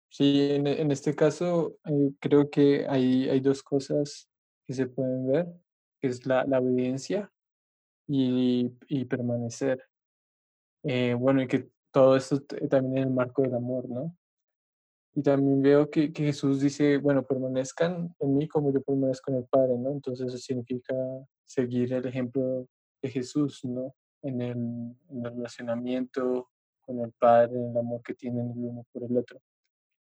[0.09, 4.29] sí, en, en, este caso eh, creo que hay, hay dos cosas
[4.67, 5.47] que se pueden ver,
[6.01, 7.31] que es la, la obediencia
[8.05, 9.81] y, y permanecer.
[10.83, 14.18] bueno, y que todo esto también en el marco del amor, ¿no?
[15.15, 19.37] Y también veo que, que, Jesús dice, bueno, permanezcan en mí como yo permanezco en
[19.37, 19.91] el Padre, ¿no?
[19.91, 20.93] Entonces eso significa
[21.45, 22.67] seguir el ejemplo
[23.01, 23.95] de Jesús, ¿no?
[24.21, 26.49] En el, en el relacionamiento
[26.81, 29.41] con el Padre, en el amor que tienen el uno por el otro.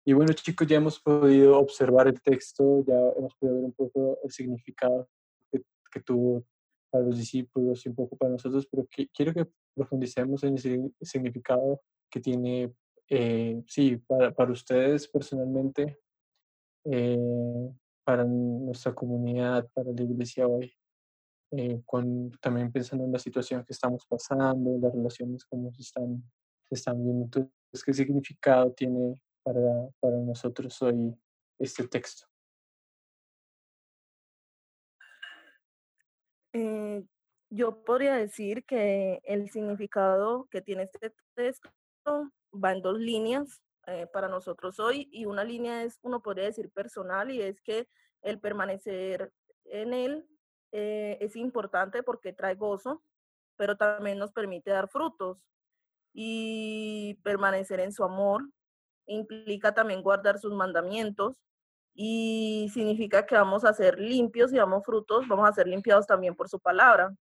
[0.06, 4.20] Y bueno, chicos, ya hemos podido observar el texto, ya hemos podido ver un poco
[4.24, 5.08] el significado
[5.52, 6.44] que, que tuvo
[6.94, 11.82] para los discípulos y un poco para nosotros, pero quiero que profundicemos en el significado
[12.10, 12.72] que tiene,
[13.10, 16.00] eh, sí, para, para, ustedes personalmente,
[16.86, 17.70] eh,
[18.04, 20.74] para nuestra comunidad, para la iglesia hoy.
[21.56, 26.24] Eh, con, también pensando en la situación que estamos pasando, las relaciones como se están,
[26.68, 27.26] se están viendo.
[27.26, 29.62] Entonces, ¿qué significado tiene para,
[30.00, 31.16] para nosotros hoy
[31.60, 32.26] este texto?
[36.54, 37.04] Eh,
[37.52, 41.70] yo podría decir que el significado que tiene este texto
[42.54, 46.72] va en dos líneas eh, para nosotros hoy y una línea es, uno podría decir
[46.72, 47.88] personal y es que
[48.22, 49.32] el permanecer
[49.66, 50.26] en él
[50.72, 53.04] eh, es importante porque trae gozo,
[53.58, 55.46] pero también nos permite dar frutos
[56.14, 58.44] y permanecer en su amor
[59.06, 61.42] implica también guardar sus mandamientos
[61.94, 66.36] y significa que vamos a ser limpios y damos frutos, vamos a ser limpiados también
[66.36, 67.14] por su palabra.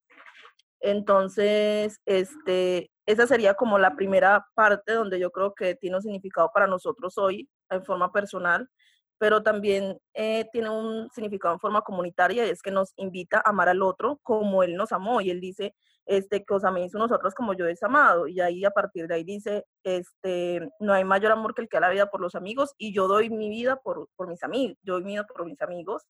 [0.80, 6.50] Entonces, este, esa sería como la primera parte donde yo creo que tiene un significado
[6.54, 8.70] para nosotros hoy en forma personal,
[9.18, 13.50] pero también eh, tiene un significado en forma comunitaria y es que nos invita a
[13.50, 17.34] amar al otro como Él nos amó y Él dice, este, que os améis nosotros
[17.36, 18.28] como yo he amado.
[18.28, 21.78] Y ahí a partir de ahí dice, este, no hay mayor amor que el que
[21.78, 24.78] da la vida por los amigos y yo doy mi vida por, por mis amigos,
[24.84, 26.04] yo doy mi vida por mis amigos.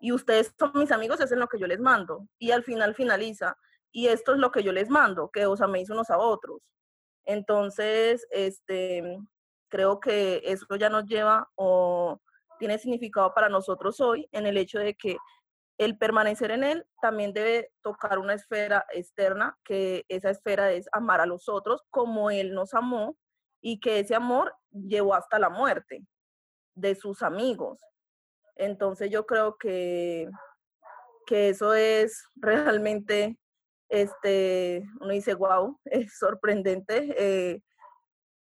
[0.00, 2.26] Y ustedes son mis amigos, es en lo que yo les mando.
[2.38, 3.58] Y al final finaliza,
[3.92, 6.60] y esto es lo que yo les mando, que os améis unos a otros.
[7.24, 9.18] Entonces, este,
[9.68, 12.20] creo que eso ya nos lleva o
[12.58, 15.16] tiene significado para nosotros hoy en el hecho de que
[15.78, 21.22] el permanecer en él también debe tocar una esfera externa, que esa esfera es amar
[21.22, 23.16] a los otros como él nos amó
[23.62, 26.04] y que ese amor llevó hasta la muerte
[26.74, 27.80] de sus amigos.
[28.56, 30.28] Entonces yo creo que,
[31.26, 33.38] que eso es realmente,
[33.90, 37.62] este, uno dice, wow, es sorprendente eh,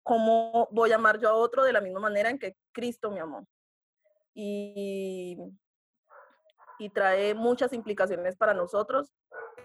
[0.04, 3.20] cómo voy a amar yo a otro de la misma manera en que Cristo me
[3.20, 3.48] amó.
[4.34, 5.38] Y
[6.78, 9.12] y trae muchas implicaciones para nosotros,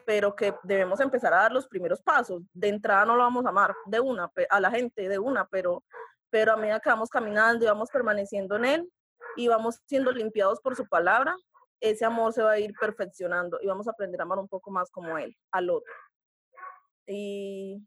[0.07, 2.43] pero que debemos empezar a dar los primeros pasos.
[2.53, 5.85] De entrada no lo vamos a amar de una, a la gente de una, pero,
[6.31, 8.93] pero a medida que vamos caminando y vamos permaneciendo en Él
[9.37, 11.37] y vamos siendo limpiados por su palabra,
[11.83, 14.71] ese amor se va a ir perfeccionando y vamos a aprender a amar un poco
[14.71, 15.93] más como Él, al otro.
[17.07, 17.85] Y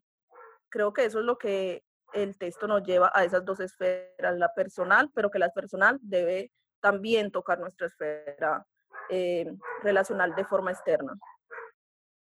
[0.69, 1.83] creo que eso es lo que
[2.13, 6.51] el texto nos lleva a esas dos esferas, la personal, pero que la personal debe
[6.81, 8.65] también tocar nuestra esfera
[9.09, 9.45] eh,
[9.81, 11.17] relacional de forma externa?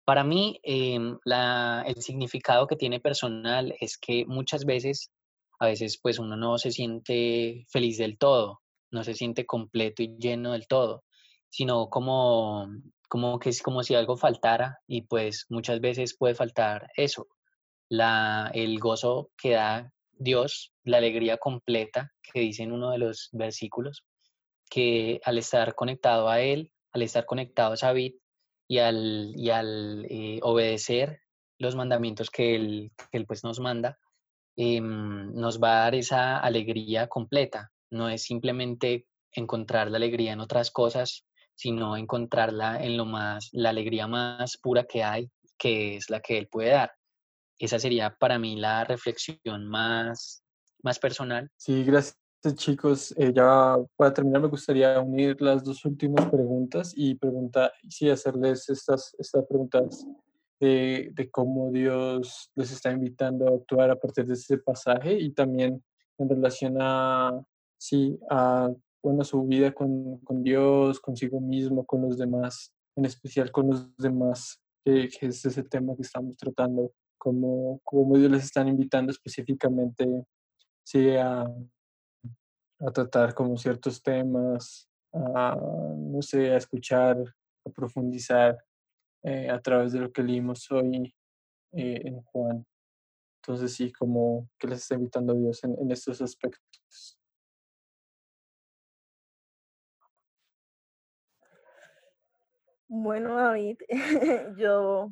[0.06, 5.12] Para mí, em, el significado que tiene personal es que muchas veces,
[5.60, 10.16] a veces pues uno no se siente feliz del todo, no se siente completo y
[10.18, 11.04] lleno del todo,
[11.58, 12.70] sino como,
[13.10, 17.30] como que es como si algo faltara y pues muchas veces puede faltar eso,
[17.90, 23.30] la, el gozo que da Dios, la alegría completa que dice en uno de los
[23.32, 24.06] versículos,
[24.70, 28.14] que al estar conectado a Él, al estar conectado a David
[28.68, 31.22] y al, y al eh, obedecer
[31.58, 33.98] los mandamientos que Él, que él pues nos manda,
[34.56, 37.72] em, nos va a dar esa alegría completa.
[37.90, 41.27] No es simplemente encontrar la alegría en otras cosas,
[41.58, 46.38] sino encontrarla en lo más, la alegría más pura que hay, que es la que
[46.38, 46.92] Él puede dar.
[47.58, 50.44] Esa sería para mí la reflexión más,
[50.84, 51.50] más personal.
[51.58, 52.20] Sí, gracias
[52.56, 58.10] chicos, eh, ya para terminar me gustaría unir las dos últimas preguntas y preguntar, sí,
[58.10, 60.06] hacerles estas, estas preguntas
[60.60, 65.32] de, de, cómo Dios les está invitando a actuar a partir de ese pasaje y
[65.32, 65.84] también
[66.20, 67.32] en relación a,
[67.78, 68.70] sí, a
[69.08, 73.96] bueno, su vida con, con Dios, consigo mismo, con los demás, en especial con los
[73.98, 80.26] demás, que es ese tema que estamos tratando, cómo, cómo Dios les están invitando específicamente
[80.84, 81.46] sí, a
[82.80, 87.18] a tratar como ciertos temas, a, no sé, a escuchar,
[87.66, 88.58] a profundizar
[89.24, 91.14] eh, a través de lo que leímos hoy
[91.74, 92.66] eh, en Juan.
[93.42, 97.17] Entonces sí, como que les está invitando Dios en, en estos aspectos.
[102.90, 103.80] Bueno, David,
[104.58, 105.12] yo,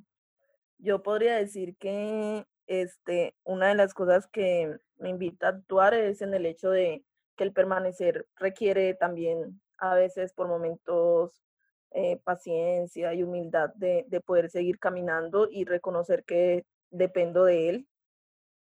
[0.77, 6.21] yo podría decir que este, una de las cosas que me invita a actuar es
[6.21, 7.03] en el hecho de
[7.35, 11.43] que el permanecer requiere también a veces por momentos
[11.91, 17.87] eh, paciencia y humildad de, de, poder seguir caminando y reconocer que dependo de Él.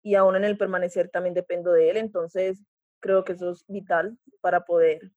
[0.04, 1.98] Y aún en el permanecer también dependo de Él.
[1.98, 2.60] Entonces,
[3.00, 5.12] creo que eso es vital para poder,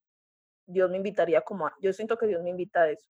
[0.67, 3.09] Dios me invitaría como a, yo siento que Dios me invita a eso,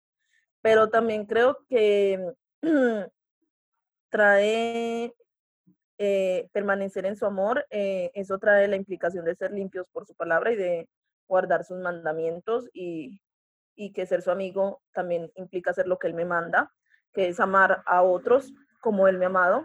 [0.63, 2.35] pero también creo que
[4.11, 5.13] trae
[5.99, 10.15] eh, permanecer en su amor, eh, eso trae la implicación de ser limpios por su
[10.15, 10.89] palabra y de
[11.27, 13.21] guardar sus mandamientos y,
[13.75, 16.73] y que ser su amigo también implica hacer lo que Él me manda,
[17.13, 19.65] que es amar a otros como Él me ha amado.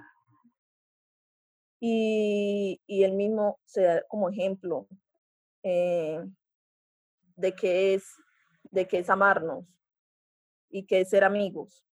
[1.80, 4.88] Y, y Él mismo se da como ejemplo
[5.64, 6.24] eh,
[7.36, 8.06] de qué es,
[8.72, 9.66] de qué es amarnos
[10.74, 11.86] y qué es ser amigos.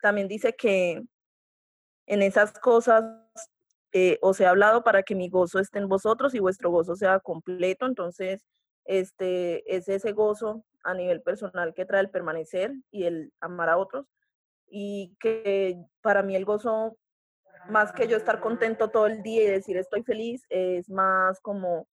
[0.00, 1.02] también dice que
[2.06, 3.04] en esas cosas
[3.92, 7.18] eh, os he hablado para que mi gozo esté en vosotros y vuestro gozo sea
[7.18, 7.86] completo.
[7.86, 8.44] Entonces,
[8.84, 13.78] este es ese gozo a nivel personal que trae el permanecer y el amar a
[13.78, 14.06] otros.
[14.68, 16.96] Y que para mí el gozo,
[17.68, 21.88] más que yo estar contento todo el día y decir estoy feliz, es más como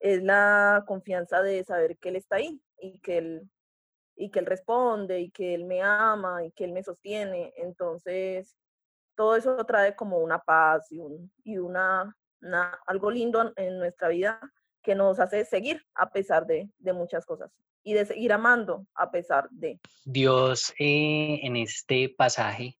[0.00, 3.50] es la confianza de saber que él está ahí y que él
[4.18, 7.52] y que él responde y que él me ama y que él me sostiene.
[7.56, 8.56] Entonces,
[9.14, 12.16] todo eso trae como una paz y, un, y una,
[12.86, 14.40] algo lindo en nuestra vida
[14.82, 17.50] que nos hace seguir a pesar de, muchas cosas
[17.82, 19.80] y de seguir amando a pesar de.
[20.04, 22.78] Dios eh, en este pasaje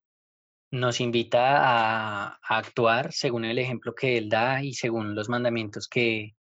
[0.71, 6.37] nos invita a, actuar según el ejemplo que Él da y según los mandamientos que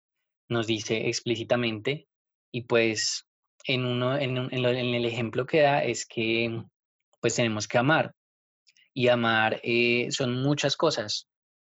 [0.49, 2.09] nos dice explícitamente.
[2.53, 3.26] Y pues
[3.67, 6.63] en, uno, en, en el ejemplo que da es que
[7.21, 8.15] pues tenemos que amar
[8.97, 11.29] y amar eh, son muchas cosas.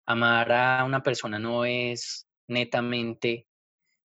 [0.07, 3.49] Amar a una persona no es netamente,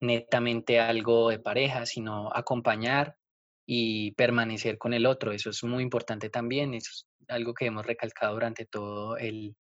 [0.01, 3.15] netamente algo de pareja, sino acompañar
[3.63, 5.32] y permanecer con el otro.
[5.32, 6.73] Eso es muy importante también.
[6.73, 9.55] Eso es algo que hemos recalcado durante todo el,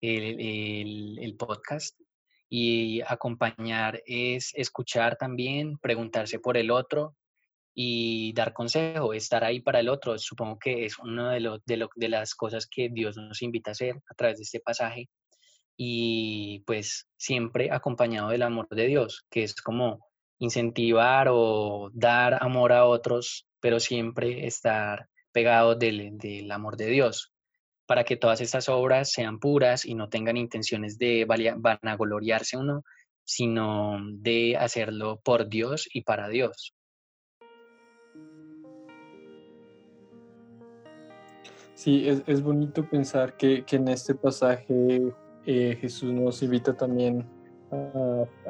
[0.00, 1.96] el, el podcast.
[2.50, 7.14] Y acompañar es escuchar también, preguntarse por el otro,
[7.80, 10.18] y dar consejo, estar ahí para el otro.
[10.18, 13.70] Supongo que es una de, lo, de, lo, de las cosas que Dios nos invita
[13.70, 15.08] a hacer a través de este pasaje
[15.76, 20.04] y pues siempre acompañado del amor de Dios, que es como
[20.40, 27.32] incentivar o dar amor a otros, pero siempre estar pegado del, del amor de Dios,
[27.86, 32.82] para que todas estas obras sean puras y no tengan intenciones de vanagloriarse uno,
[33.22, 36.74] sino de hacerlo por Dios y para Dios.
[41.78, 45.14] Sí, es, es bonito pensar que, que, en este pasaje
[45.46, 47.24] eh, Jesús nos invita también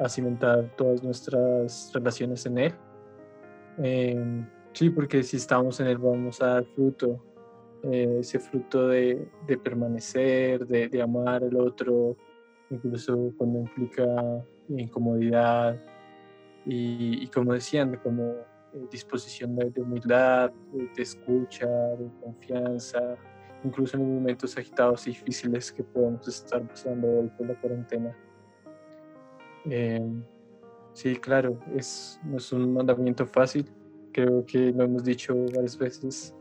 [0.01, 2.73] a, cimentar todas nuestras relaciones en Él.
[3.77, 7.23] Em, sí, porque si estamos en Él vamos a dar fruto,
[7.83, 12.17] eh, ese fruto de, de permanecer, de, de, amar al otro,
[12.71, 15.79] incluso cuando implica incomodidad
[16.65, 18.37] y como decían, como
[18.73, 23.17] eh, disposición de, humildad, de, escucha, de confianza,
[23.63, 28.15] incluso en momentos agitados y difíciles que podemos estar pasando hoy por la cuarentena.
[29.65, 30.23] Em,
[30.93, 33.65] sí, claro, es, no es un mandamiento fácil,
[34.11, 36.35] creo que lo hemos dicho varias veces,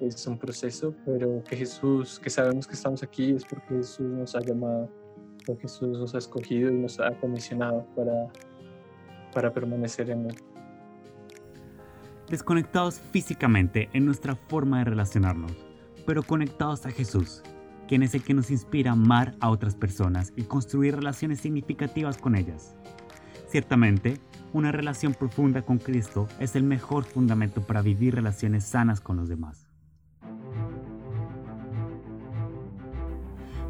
[0.00, 4.34] es un proceso, pero que Jesús, que sabemos que estamos aquí es porque Jesús nos
[4.34, 4.90] ha llamado,
[5.46, 8.30] porque Jesús nos ha escogido y nos ha comisionado para,
[9.32, 10.51] para permanecer en Él
[12.32, 15.52] desconectados físicamente en nuestra forma de relacionarnos,
[16.06, 17.42] pero conectados a Jesús,
[17.86, 22.16] quien es el que nos inspira a amar a otras personas y construir relaciones significativas
[22.16, 22.74] con ellas.
[23.48, 24.18] Ciertamente,
[24.54, 29.28] una relación profunda con Cristo es el mejor fundamento para vivir relaciones sanas con los
[29.28, 29.68] demás.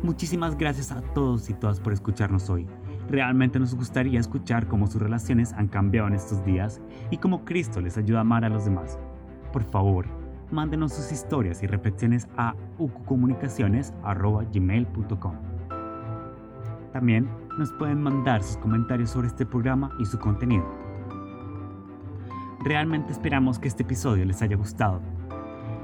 [0.04, 2.68] Muchísimas gracias a todos y todas por escucharnos hoy.
[3.08, 6.80] Realmente nos gustaría escuchar cómo sus relaciones han cambiado en estos días
[7.10, 8.98] y cómo Cristo les ayuda a amar a los demás.
[9.52, 10.06] Por favor,
[10.50, 15.34] mándenos sus historias y reflexiones a ucucomunicaciones.gmail.com
[16.92, 17.28] También
[17.58, 20.64] nos pueden mandar sus comentarios sobre este programa y su contenido.
[22.64, 25.02] Realmente esperamos que este episodio les haya gustado.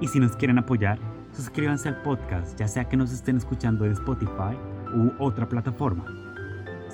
[0.00, 0.98] Y si nos quieren apoyar,
[1.32, 4.56] suscríbanse al podcast, ya sea que nos estén escuchando en Spotify
[4.94, 6.27] u otra plataforma.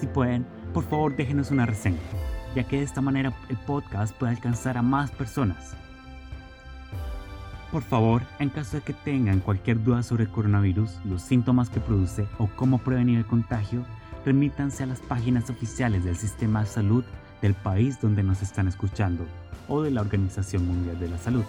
[0.00, 2.00] Si pueden, por favor déjenos una reseña,
[2.54, 5.76] ya que de esta manera el podcast puede alcanzar a más personas.
[7.70, 12.26] Por favor, en caso de que tengan cualquier duda sobre coronavirus, los síntomas que produce
[12.38, 13.84] o cómo prevenir el contagio,
[14.24, 17.04] remítanse a las páginas oficiales del sistema de salud
[17.42, 19.26] del país donde nos están escuchando
[19.68, 21.44] o de la Organización Mundial de la Salud.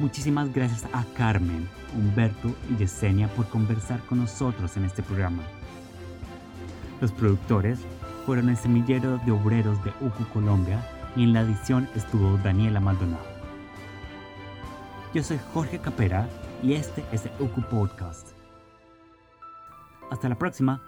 [0.00, 5.42] Muchísimas gracias a Carmen, Humberto y Yesenia por conversar con nosotros en este programa.
[7.04, 7.80] Los productores
[8.24, 10.82] fueron el semillero de obreros de UCU Colombia
[11.14, 13.22] y en la edición estuvo Daniela Maldonado.
[15.12, 16.26] Yo soy Jorge Capera
[16.62, 18.28] y este es el UCU Podcast.
[20.10, 20.80] Hasta la próxima.